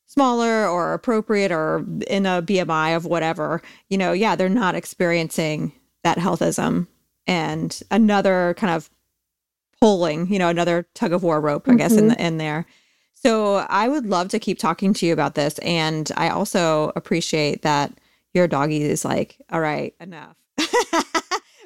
smaller 0.07 0.69
or 0.69 0.93
appropriate 0.93 1.53
or 1.53 1.85
in 2.07 2.27
a 2.27 2.43
BMI 2.43 2.97
of 2.97 3.05
whatever, 3.05 3.63
you 3.89 3.99
know, 3.99 4.13
yeah, 4.13 4.37
they're 4.37 4.49
not 4.49 4.75
experiencing 4.75 5.73
that 6.05 6.19
healthism 6.19 6.87
and 7.27 7.83
another 7.91 8.55
kind 8.59 8.75
of 8.75 8.91
pulling, 9.83 10.33
you 10.33 10.39
know, 10.39 10.49
another 10.49 10.87
tug 10.95 11.13
of 11.13 11.25
war 11.25 11.41
rope, 11.41 11.67
I 11.67 11.71
mm-hmm. 11.71 11.79
guess, 11.79 11.97
in 11.97 12.07
the, 12.07 12.25
in 12.25 12.39
there. 12.39 12.67
So 13.15 13.57
I 13.69 13.89
would 13.89 14.07
love 14.07 14.29
to 14.29 14.39
keep 14.39 14.57
talking 14.57 14.95
to 14.95 15.07
you 15.07 15.13
about 15.13 15.35
this. 15.35 15.59
And 15.59 16.09
I 16.17 16.29
also 16.29 16.93
appreciate 16.95 17.63
that 17.63 17.93
your 18.33 18.47
doggy 18.47 18.83
is 18.83 19.05
like, 19.05 19.39
all 19.51 19.61
right, 19.61 19.93
enough. 20.01 20.37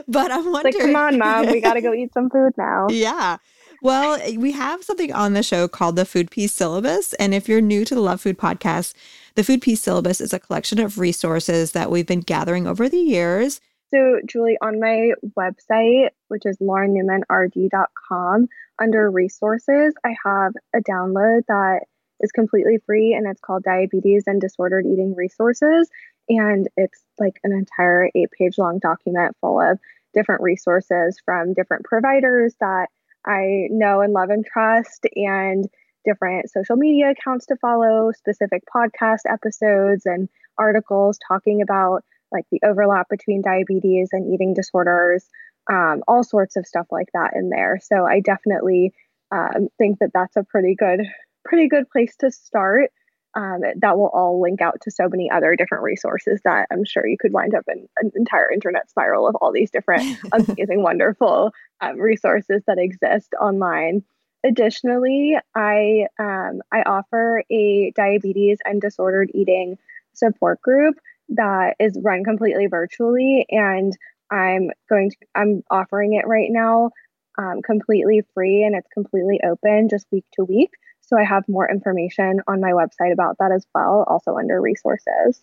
but 0.09 0.33
I'm 0.33 0.51
wondering. 0.51 0.75
Like, 0.75 0.79
come 0.79 0.97
on, 0.97 1.19
mom, 1.19 1.53
we 1.53 1.61
got 1.61 1.75
to 1.75 1.83
go 1.83 1.93
eat 1.93 2.15
some 2.15 2.31
food 2.31 2.55
now. 2.57 2.87
Yeah. 2.91 3.37
Well, 3.83 4.19
we 4.39 4.53
have 4.53 4.83
something 4.83 5.13
on 5.13 5.35
the 5.35 5.43
show 5.43 5.69
called 5.69 5.97
the 5.97 6.07
Food 6.07 6.31
Peace 6.31 6.55
Syllabus. 6.55 7.13
And 7.15 7.35
if 7.35 7.47
you're 7.47 7.61
new 7.61 7.85
to 7.85 7.95
the 7.95 8.01
Love 8.01 8.23
Food 8.23 8.39
podcast, 8.39 8.95
the 9.35 9.45
Food 9.45 9.61
Peace 9.61 9.83
Syllabus 9.83 10.23
is 10.23 10.33
a 10.33 10.39
collection 10.39 10.81
of 10.81 10.99
resources 10.99 11.73
that 11.73 11.91
we've 11.91 12.07
been 12.07 12.21
gathering 12.21 12.67
over 12.67 12.89
the 12.89 12.97
years. 12.97 13.61
So, 13.89 14.21
Julie, 14.27 14.59
on 14.61 14.81
my 14.81 15.13
website, 15.39 16.11
which 16.29 16.45
is 16.45 16.59
laurennewmanrd.com, 16.59 18.49
under 18.81 19.11
resources, 19.11 19.95
I 20.05 20.15
have 20.25 20.53
a 20.75 20.81
download 20.81 21.43
that 21.49 21.85
is 22.21 22.33
completely 22.33 22.79
free 22.85 23.15
and 23.15 23.27
it's 23.29 23.41
called 23.41 23.63
Diabetes 23.63 24.25
and 24.27 24.41
Disordered 24.41 24.87
Eating 24.87 25.15
Resources. 25.15 25.89
And 26.29 26.69
it's 26.77 27.05
like 27.19 27.39
an 27.45 27.53
entire 27.53 28.11
eight 28.15 28.31
page 28.33 28.59
long 28.59 28.79
document 28.81 29.37
full 29.41 29.61
of 29.61 29.79
different 30.15 30.43
resources 30.43 31.21
from 31.25 31.55
different 31.55 31.85
providers 31.85 32.55
that 32.61 32.89
I 33.25 33.69
know 33.71 34.01
and 34.01 34.13
love 34.13 34.31
and 34.31 34.45
trust, 34.45 35.07
and 35.15 35.69
different 36.05 36.51
social 36.51 36.77
media 36.77 37.11
accounts 37.11 37.47
to 37.47 37.57
follow, 37.57 38.13
specific 38.13 38.63
podcast 38.75 39.21
episodes 39.29 40.07
and 40.07 40.29
articles 40.57 41.19
talking 41.29 41.61
about 41.61 42.05
like 42.33 42.45
the 42.51 42.61
overlap 42.65 43.09
between 43.09 43.43
diabetes 43.43 44.11
and 44.13 44.33
eating 44.33 44.55
disorders, 44.55 45.25
um, 45.71 46.03
all 46.07 46.25
sorts 46.25 46.57
of 46.57 46.67
stuff 46.67 46.87
like 46.91 47.09
that 47.15 47.33
in 47.35 47.51
there. 47.51 47.79
So 47.83 48.05
I 48.05 48.21
definitely 48.21 48.93
um, 49.33 49.69
think 49.79 49.99
that 50.01 50.11
that's 50.15 50.37
a 50.37 50.45
pretty 50.45 50.75
good, 50.75 51.01
pretty 51.45 51.69
good 51.69 51.89
place 51.91 52.15
to 52.21 52.31
start 52.31 52.91
um, 53.37 53.61
that 53.81 53.99
will 53.99 54.09
all 54.09 54.41
link 54.41 54.63
out 54.63 54.81
to 54.83 54.91
so 54.91 55.09
many 55.09 55.31
other 55.31 55.57
different 55.57 55.85
resources 55.85 56.41
that 56.45 56.69
I'm 56.73 56.85
sure 56.85 57.07
you 57.07 57.19
could 57.21 57.35
wind 57.35 57.55
up 57.55 57.65
in 57.69 57.87
an 57.99 58.11
entire 58.15 58.51
internet 58.51 58.89
spiral 58.89 59.29
of 59.29 59.37
all 59.37 59.53
these 59.53 59.71
different 59.71 60.19
amazing, 60.33 60.83
wonderful 60.83 61.53
um, 61.83 62.01
resources 62.01 62.63
that 62.67 62.79
exist 62.79 63.35
online. 63.39 64.05
Additionally, 64.43 65.37
I 65.55 66.07
um, 66.19 66.63
I 66.73 66.83
offer 66.83 67.43
a 67.51 67.93
diabetes 67.95 68.59
and 68.65 68.81
disordered 68.81 69.31
eating 69.35 69.77
support 70.15 70.63
group 70.63 70.97
that 71.31 71.77
is 71.79 71.99
run 72.03 72.25
completely 72.25 72.67
virtually, 72.67 73.47
and 73.51 73.97
I'm 74.31 74.71
going 74.89 75.11
to 75.11 75.17
I'm 75.35 75.63
offering 75.71 76.15
it 76.15 76.27
right 76.27 76.49
now 76.51 76.91
um, 77.39 77.63
completely 77.63 78.23
free 78.35 78.65
and 78.65 78.75
it's 78.75 78.89
completely 78.93 79.41
open 79.45 79.89
just 79.89 80.07
week 80.11 80.25
to 80.35 80.45
week. 80.45 80.71
So 81.03 81.17
I 81.17 81.25
have 81.25 81.49
more 81.49 81.71
information 81.71 82.41
on 82.49 82.61
my 82.61 82.73
website 82.73 83.13
about 83.13 83.37
that 83.39 83.53
as 83.53 83.65
well, 83.75 84.05
also 84.09 84.37
under 84.37 84.61
resources. 84.61 85.41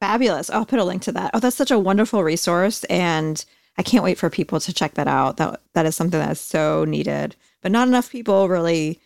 Fabulous. 0.00 0.50
I'll 0.50 0.64
put 0.64 0.78
a 0.78 0.84
link 0.84 1.02
to 1.02 1.12
that. 1.12 1.32
Oh, 1.34 1.38
that's 1.38 1.56
such 1.56 1.70
a 1.70 1.78
wonderful 1.78 2.24
resource. 2.24 2.84
And 2.84 3.44
I 3.76 3.82
can't 3.82 4.04
wait 4.04 4.18
for 4.18 4.30
people 4.30 4.58
to 4.60 4.72
check 4.72 4.94
that 4.94 5.08
out. 5.08 5.36
That 5.36 5.60
that 5.74 5.86
is 5.86 5.96
something 5.96 6.18
that's 6.18 6.40
so 6.40 6.84
needed, 6.84 7.36
but 7.60 7.72
not 7.72 7.88
enough 7.88 8.10
people 8.10 8.48
really 8.48 9.00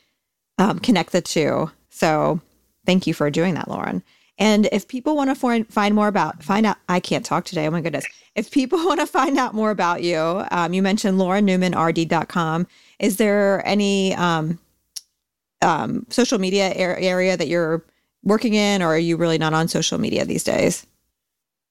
um, 0.59 0.79
connect 0.79 1.13
the 1.13 1.21
two. 1.21 1.71
So 1.91 2.41
thank 2.85 3.07
you 3.07 3.15
for 3.15 3.31
doing 3.31 3.55
that, 3.55 3.69
Lauren. 3.69 4.03
And 4.39 4.69
if 4.71 4.87
people 4.87 5.17
want 5.17 5.31
to 5.31 5.35
find, 5.35 5.67
find 5.73 5.95
more 5.95 6.09
about, 6.09 6.43
find 6.43 6.67
out, 6.67 6.77
I 6.89 7.01
can't 7.01 7.25
talk 7.25 7.45
today. 7.45 7.67
Oh 7.67 7.71
my 7.71 7.81
goodness. 7.81 8.07
If 8.35 8.51
people 8.51 8.79
want 8.85 9.01
to 9.01 9.07
find 9.07 9.39
out 9.39 9.55
more 9.55 9.71
about 9.71 10.03
you, 10.03 10.45
um, 10.51 10.75
you 10.75 10.83
mentioned 10.83 11.19
laurennewmanrd.com. 11.19 12.67
Is 12.99 13.17
there 13.17 13.67
any 13.67 14.15
um, 14.15 14.59
um, 15.63 16.07
social 16.11 16.39
media 16.39 16.71
er- 16.71 16.97
area 16.99 17.37
that 17.37 17.49
you're 17.49 17.85
working 18.23 18.55
in, 18.55 18.83
or 18.83 18.89
are 18.89 18.99
you 18.99 19.17
really 19.17 19.39
not 19.39 19.55
on 19.55 19.69
social 19.69 19.99
media 19.99 20.25
these 20.25 20.45
days? 20.45 20.87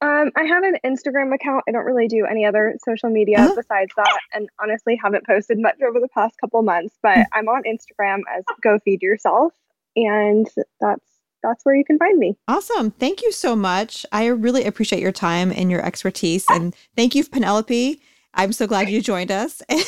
Um, 0.01 0.31
I 0.35 0.43
have 0.43 0.63
an 0.63 0.77
Instagram 0.85 1.33
account. 1.33 1.63
I 1.67 1.71
don't 1.71 1.85
really 1.85 2.07
do 2.07 2.25
any 2.25 2.45
other 2.45 2.75
social 2.83 3.09
media 3.09 3.39
uh-huh. 3.39 3.55
besides 3.55 3.91
that, 3.95 4.19
and 4.33 4.49
honestly, 4.61 4.99
haven't 5.01 5.25
posted 5.25 5.59
much 5.59 5.81
over 5.81 5.99
the 5.99 6.09
past 6.09 6.35
couple 6.39 6.61
months. 6.63 6.95
But 7.01 7.17
mm. 7.17 7.25
I'm 7.33 7.47
on 7.47 7.63
Instagram 7.63 8.21
as 8.35 8.43
Go 8.61 8.79
Feed 8.79 9.01
Yourself, 9.01 9.53
and 9.95 10.47
that's 10.79 11.14
that's 11.47 11.63
where 11.63 11.75
you 11.75 11.85
can 11.85 11.97
find 11.97 12.17
me. 12.17 12.37
Awesome. 12.47 12.91
Thank 12.91 13.21
you 13.21 13.31
so 13.31 13.55
much. 13.55 14.05
I 14.11 14.27
really 14.27 14.65
appreciate 14.65 15.01
your 15.01 15.11
time 15.11 15.51
and 15.51 15.69
your 15.69 15.85
expertise, 15.85 16.45
and 16.49 16.75
thank 16.95 17.15
you, 17.15 17.23
Penelope. 17.23 18.01
I'm 18.35 18.51
so 18.51 18.67
glad 18.67 18.89
you 18.89 19.01
joined 19.01 19.31
us, 19.31 19.61
and 19.69 19.81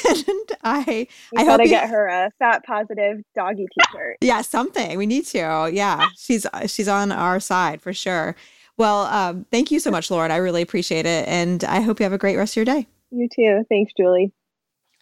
I 0.63 1.07
we 1.33 1.41
I 1.41 1.43
hope 1.43 1.61
to 1.61 1.67
get 1.67 1.89
her 1.89 2.07
a 2.07 2.31
fat 2.39 2.65
positive 2.65 3.17
doggy 3.35 3.65
T-shirt. 3.77 4.17
yeah, 4.21 4.41
something 4.41 4.97
we 4.97 5.05
need 5.05 5.25
to. 5.27 5.69
Yeah, 5.71 6.07
she's 6.17 6.45
she's 6.67 6.87
on 6.87 7.11
our 7.11 7.39
side 7.39 7.81
for 7.81 7.93
sure. 7.93 8.35
Well, 8.77 9.03
um, 9.05 9.45
thank 9.51 9.71
you 9.71 9.79
so 9.79 9.91
much, 9.91 10.11
Lauren. 10.11 10.31
I 10.31 10.37
really 10.37 10.61
appreciate 10.61 11.05
it, 11.05 11.27
and 11.27 11.63
I 11.63 11.81
hope 11.81 11.99
you 11.99 12.03
have 12.03 12.13
a 12.13 12.17
great 12.17 12.37
rest 12.37 12.53
of 12.53 12.57
your 12.57 12.65
day. 12.65 12.87
You 13.11 13.27
too. 13.33 13.65
Thanks, 13.69 13.91
Julie. 13.97 14.31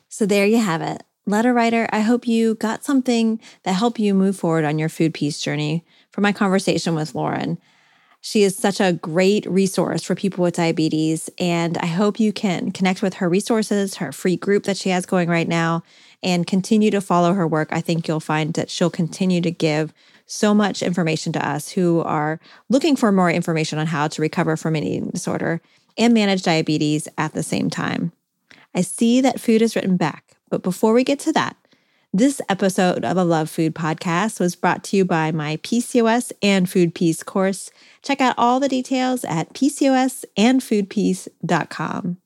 So 0.08 0.26
there 0.26 0.46
you 0.46 0.60
have 0.60 0.82
it, 0.82 1.04
letter 1.26 1.54
writer. 1.54 1.88
I 1.92 2.00
hope 2.00 2.28
you 2.28 2.56
got 2.56 2.84
something 2.84 3.40
that 3.64 3.74
helped 3.74 4.00
you 4.00 4.14
move 4.14 4.38
forward 4.38 4.66
on 4.66 4.80
your 4.80 4.90
food 4.90 5.14
peace 5.14 5.40
journey 5.40 5.84
from 6.16 6.22
my 6.22 6.32
conversation 6.32 6.96
with 6.96 7.14
Lauren. 7.14 7.58
She 8.22 8.44
is 8.44 8.58
such 8.58 8.80
a 8.80 8.94
great 8.94 9.46
resource 9.46 10.02
for 10.02 10.16
people 10.16 10.44
with 10.44 10.56
diabetes. 10.56 11.30
And 11.38 11.78
I 11.80 11.88
hope 11.88 12.22
you 12.22 12.32
can 12.32 12.72
connect 12.72 13.02
with 13.02 13.16
her 13.16 13.28
resources, 13.28 13.96
her 13.96 14.14
free 14.14 14.38
group 14.38 14.64
that 14.64 14.78
she 14.78 14.90
has 14.90 15.06
going 15.06 15.28
right 15.28 15.48
now, 15.48 15.84
and 16.24 16.48
continue 16.48 16.90
to 16.92 17.02
follow 17.02 17.34
her 17.34 17.46
work. 17.46 17.68
I 17.72 17.82
think 17.82 18.08
you'll 18.08 18.22
find 18.22 18.54
that 18.54 18.70
she'll 18.70 18.90
continue 18.90 19.42
to 19.42 19.52
give 19.52 19.94
so 20.26 20.54
much 20.54 20.82
information 20.82 21.34
to 21.34 21.46
us 21.46 21.70
who 21.70 22.00
are 22.04 22.40
looking 22.70 22.96
for 22.96 23.12
more 23.12 23.30
information 23.30 23.78
on 23.78 23.88
how 23.88 24.08
to 24.08 24.22
recover 24.22 24.56
from 24.56 24.76
an 24.76 24.84
eating 24.86 25.10
disorder 25.10 25.62
and 25.98 26.14
manage 26.14 26.44
diabetes 26.44 27.10
at 27.18 27.34
the 27.34 27.44
same 27.44 27.70
time. 27.70 28.14
I 28.74 28.82
see 28.82 29.20
that 29.20 29.42
food 29.42 29.62
is 29.62 29.76
written 29.76 29.98
back, 29.98 30.38
but 30.50 30.64
before 30.64 30.94
we 30.94 31.04
get 31.04 31.20
to 31.20 31.34
that, 31.34 31.58
this 32.18 32.40
episode 32.48 33.04
of 33.04 33.18
the 33.18 33.26
Love 33.26 33.50
Food 33.50 33.76
podcast 33.76 34.40
was 34.40 34.56
brought 34.56 34.86
to 34.86 34.96
you 34.96 35.04
by 35.04 35.34
my 35.34 35.58
PCOS 35.58 36.32
and 36.42 36.70
Food 36.70 36.96
Peace 36.96 37.24
course. 37.24 37.70
Check 38.04 38.22
out 38.22 38.36
all 38.38 38.62
the 38.62 38.70
details 38.70 39.26
at 39.26 39.54
PCOSandFoodPeace.com. 39.54 42.18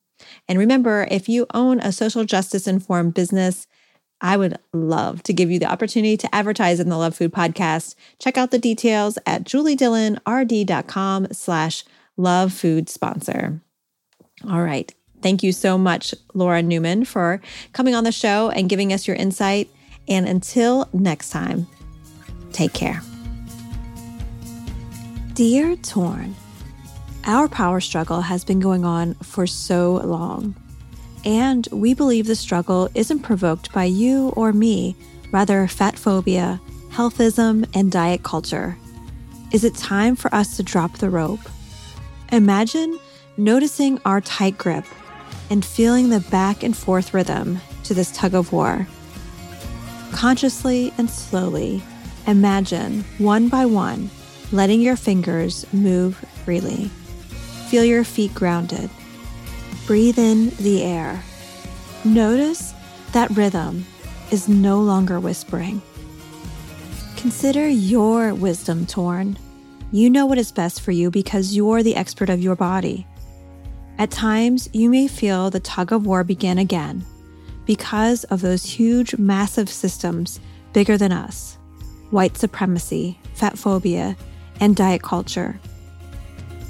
And 0.47 0.59
remember, 0.59 1.07
if 1.09 1.27
you 1.27 1.47
own 1.55 1.79
a 1.79 1.91
social 1.91 2.23
justice 2.23 2.67
informed 2.67 3.15
business, 3.15 3.65
I 4.21 4.37
would 4.37 4.59
love 4.73 5.23
to 5.23 5.33
give 5.33 5.49
you 5.49 5.57
the 5.57 5.71
opportunity 5.71 6.17
to 6.17 6.35
advertise 6.35 6.79
in 6.79 6.89
the 6.89 6.97
Love 6.97 7.15
Food 7.15 7.33
podcast. 7.33 7.95
Check 8.19 8.37
out 8.37 8.51
the 8.51 8.59
details 8.59 9.17
at 9.25 9.43
juliedillonrd.com 9.43 11.27
slash 11.31 11.83
love 12.15 12.53
food 12.53 12.89
sponsor. 12.89 13.59
All 14.47 14.61
right. 14.61 14.93
Thank 15.23 15.41
you 15.41 15.51
so 15.51 15.79
much, 15.79 16.13
Laura 16.35 16.61
Newman, 16.61 17.05
for 17.05 17.41
coming 17.73 17.95
on 17.95 18.03
the 18.03 18.11
show 18.11 18.51
and 18.51 18.69
giving 18.69 18.93
us 18.93 19.07
your 19.07 19.15
insight. 19.15 19.67
And 20.09 20.27
until 20.27 20.89
next 20.91 21.29
time, 21.29 21.67
take 22.51 22.73
care. 22.73 23.01
Dear 25.33 25.75
Torn, 25.77 26.35
our 27.25 27.47
power 27.47 27.79
struggle 27.79 28.21
has 28.21 28.43
been 28.43 28.59
going 28.59 28.83
on 28.83 29.13
for 29.15 29.47
so 29.47 29.93
long. 29.97 30.55
And 31.23 31.67
we 31.71 31.93
believe 31.93 32.27
the 32.27 32.35
struggle 32.35 32.89
isn't 32.95 33.19
provoked 33.19 33.71
by 33.71 33.85
you 33.85 34.29
or 34.35 34.51
me, 34.51 34.95
rather, 35.31 35.67
fat 35.67 35.97
phobia, 35.97 36.59
healthism, 36.89 37.69
and 37.73 37.91
diet 37.91 38.23
culture. 38.23 38.77
Is 39.51 39.63
it 39.63 39.75
time 39.75 40.15
for 40.15 40.33
us 40.33 40.57
to 40.57 40.63
drop 40.63 40.97
the 40.97 41.09
rope? 41.09 41.41
Imagine 42.31 42.99
noticing 43.37 43.99
our 44.05 44.21
tight 44.21 44.57
grip 44.57 44.85
and 45.49 45.63
feeling 45.63 46.09
the 46.09 46.19
back 46.19 46.63
and 46.63 46.75
forth 46.75 47.13
rhythm 47.13 47.59
to 47.83 47.93
this 47.93 48.11
tug 48.11 48.33
of 48.33 48.51
war. 48.51 48.87
Consciously 50.11 50.93
and 50.97 51.09
slowly, 51.09 51.81
imagine 52.27 53.03
one 53.17 53.47
by 53.47 53.65
one 53.65 54.09
letting 54.51 54.81
your 54.81 54.95
fingers 54.95 55.65
move 55.73 56.17
freely. 56.43 56.89
Feel 57.69 57.83
your 57.83 58.03
feet 58.03 58.33
grounded. 58.33 58.89
Breathe 59.85 60.17
in 60.17 60.49
the 60.57 60.83
air. 60.83 61.23
Notice 62.03 62.73
that 63.11 63.29
rhythm 63.31 63.85
is 64.31 64.47
no 64.47 64.79
longer 64.79 65.19
whispering. 65.19 65.81
Consider 67.17 67.67
your 67.67 68.33
wisdom 68.33 68.85
torn. 68.85 69.37
You 69.91 70.09
know 70.09 70.25
what 70.25 70.37
is 70.37 70.51
best 70.51 70.81
for 70.81 70.91
you 70.91 71.11
because 71.11 71.55
you're 71.55 71.83
the 71.83 71.95
expert 71.95 72.29
of 72.29 72.41
your 72.41 72.55
body. 72.55 73.05
At 73.97 74.11
times, 74.11 74.69
you 74.71 74.89
may 74.89 75.07
feel 75.07 75.49
the 75.49 75.59
tug 75.59 75.91
of 75.91 76.05
war 76.05 76.23
begin 76.23 76.57
again 76.57 77.05
because 77.69 78.23
of 78.23 78.41
those 78.41 78.65
huge, 78.65 79.15
massive 79.19 79.69
systems 79.69 80.39
bigger 80.73 80.97
than 80.97 81.11
us 81.11 81.55
white 82.09 82.35
supremacy, 82.35 83.19
fat 83.35 83.59
phobia, 83.59 84.17
and 84.59 84.75
diet 84.75 85.03
culture. 85.03 85.59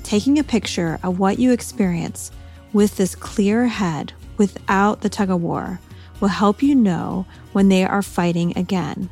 Taking 0.04 0.38
a 0.38 0.44
picture 0.44 1.00
of 1.02 1.18
what 1.18 1.40
you 1.40 1.54
experience 1.54 2.32
with 2.74 2.98
this 2.98 3.16
clear 3.16 3.66
head 3.68 4.12
without 4.36 5.00
the 5.00 5.08
tug 5.08 5.30
of 5.30 5.42
war 5.42 5.80
will 6.20 6.28
help 6.28 6.62
you 6.62 6.76
know 6.76 7.26
when 7.54 7.70
they 7.70 7.86
are 7.86 8.02
fighting 8.02 8.52
again, 8.58 9.10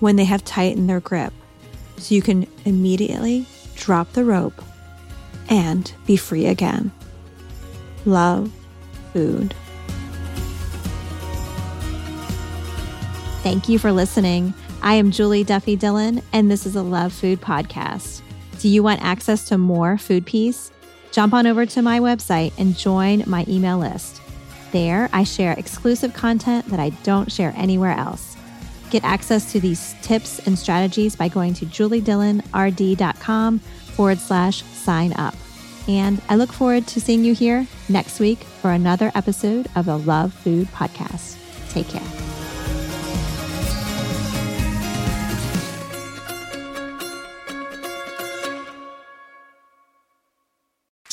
when 0.00 0.16
they 0.16 0.24
have 0.24 0.44
tightened 0.44 0.90
their 0.90 0.98
grip, 0.98 1.32
so 1.98 2.12
you 2.12 2.22
can 2.22 2.44
immediately 2.64 3.46
drop 3.76 4.14
the 4.14 4.24
rope 4.24 4.60
and 5.48 5.92
be 6.08 6.16
free 6.16 6.46
again. 6.46 6.90
Love 8.04 8.52
food. 9.12 9.54
Thank 13.42 13.68
you 13.70 13.78
for 13.78 13.90
listening. 13.90 14.52
I 14.82 14.94
am 14.94 15.10
Julie 15.10 15.44
Duffy 15.44 15.74
Dillon, 15.74 16.22
and 16.32 16.50
this 16.50 16.66
is 16.66 16.76
a 16.76 16.82
Love 16.82 17.10
Food 17.10 17.40
podcast. 17.40 18.20
Do 18.58 18.68
you 18.68 18.82
want 18.82 19.02
access 19.02 19.46
to 19.46 19.56
more 19.56 19.96
food 19.96 20.26
peace? 20.26 20.70
Jump 21.10 21.32
on 21.32 21.46
over 21.46 21.64
to 21.64 21.80
my 21.80 22.00
website 22.00 22.52
and 22.58 22.76
join 22.76 23.24
my 23.26 23.46
email 23.48 23.78
list. 23.78 24.20
There, 24.72 25.08
I 25.14 25.24
share 25.24 25.52
exclusive 25.52 26.12
content 26.12 26.66
that 26.66 26.78
I 26.80 26.90
don't 27.02 27.32
share 27.32 27.54
anywhere 27.56 27.92
else. 27.92 28.36
Get 28.90 29.04
access 29.04 29.50
to 29.52 29.60
these 29.60 29.94
tips 30.02 30.40
and 30.40 30.58
strategies 30.58 31.16
by 31.16 31.28
going 31.28 31.54
to 31.54 31.64
juliedillonrd.com 31.64 33.58
forward 33.58 34.18
slash 34.18 34.62
sign 34.64 35.14
up. 35.14 35.34
And 35.88 36.20
I 36.28 36.36
look 36.36 36.52
forward 36.52 36.86
to 36.88 37.00
seeing 37.00 37.24
you 37.24 37.32
here 37.34 37.66
next 37.88 38.20
week 38.20 38.40
for 38.40 38.70
another 38.72 39.10
episode 39.14 39.66
of 39.76 39.86
the 39.86 39.96
Love 39.96 40.34
Food 40.34 40.68
Podcast. 40.68 41.38
Take 41.70 41.88
care. 41.88 42.29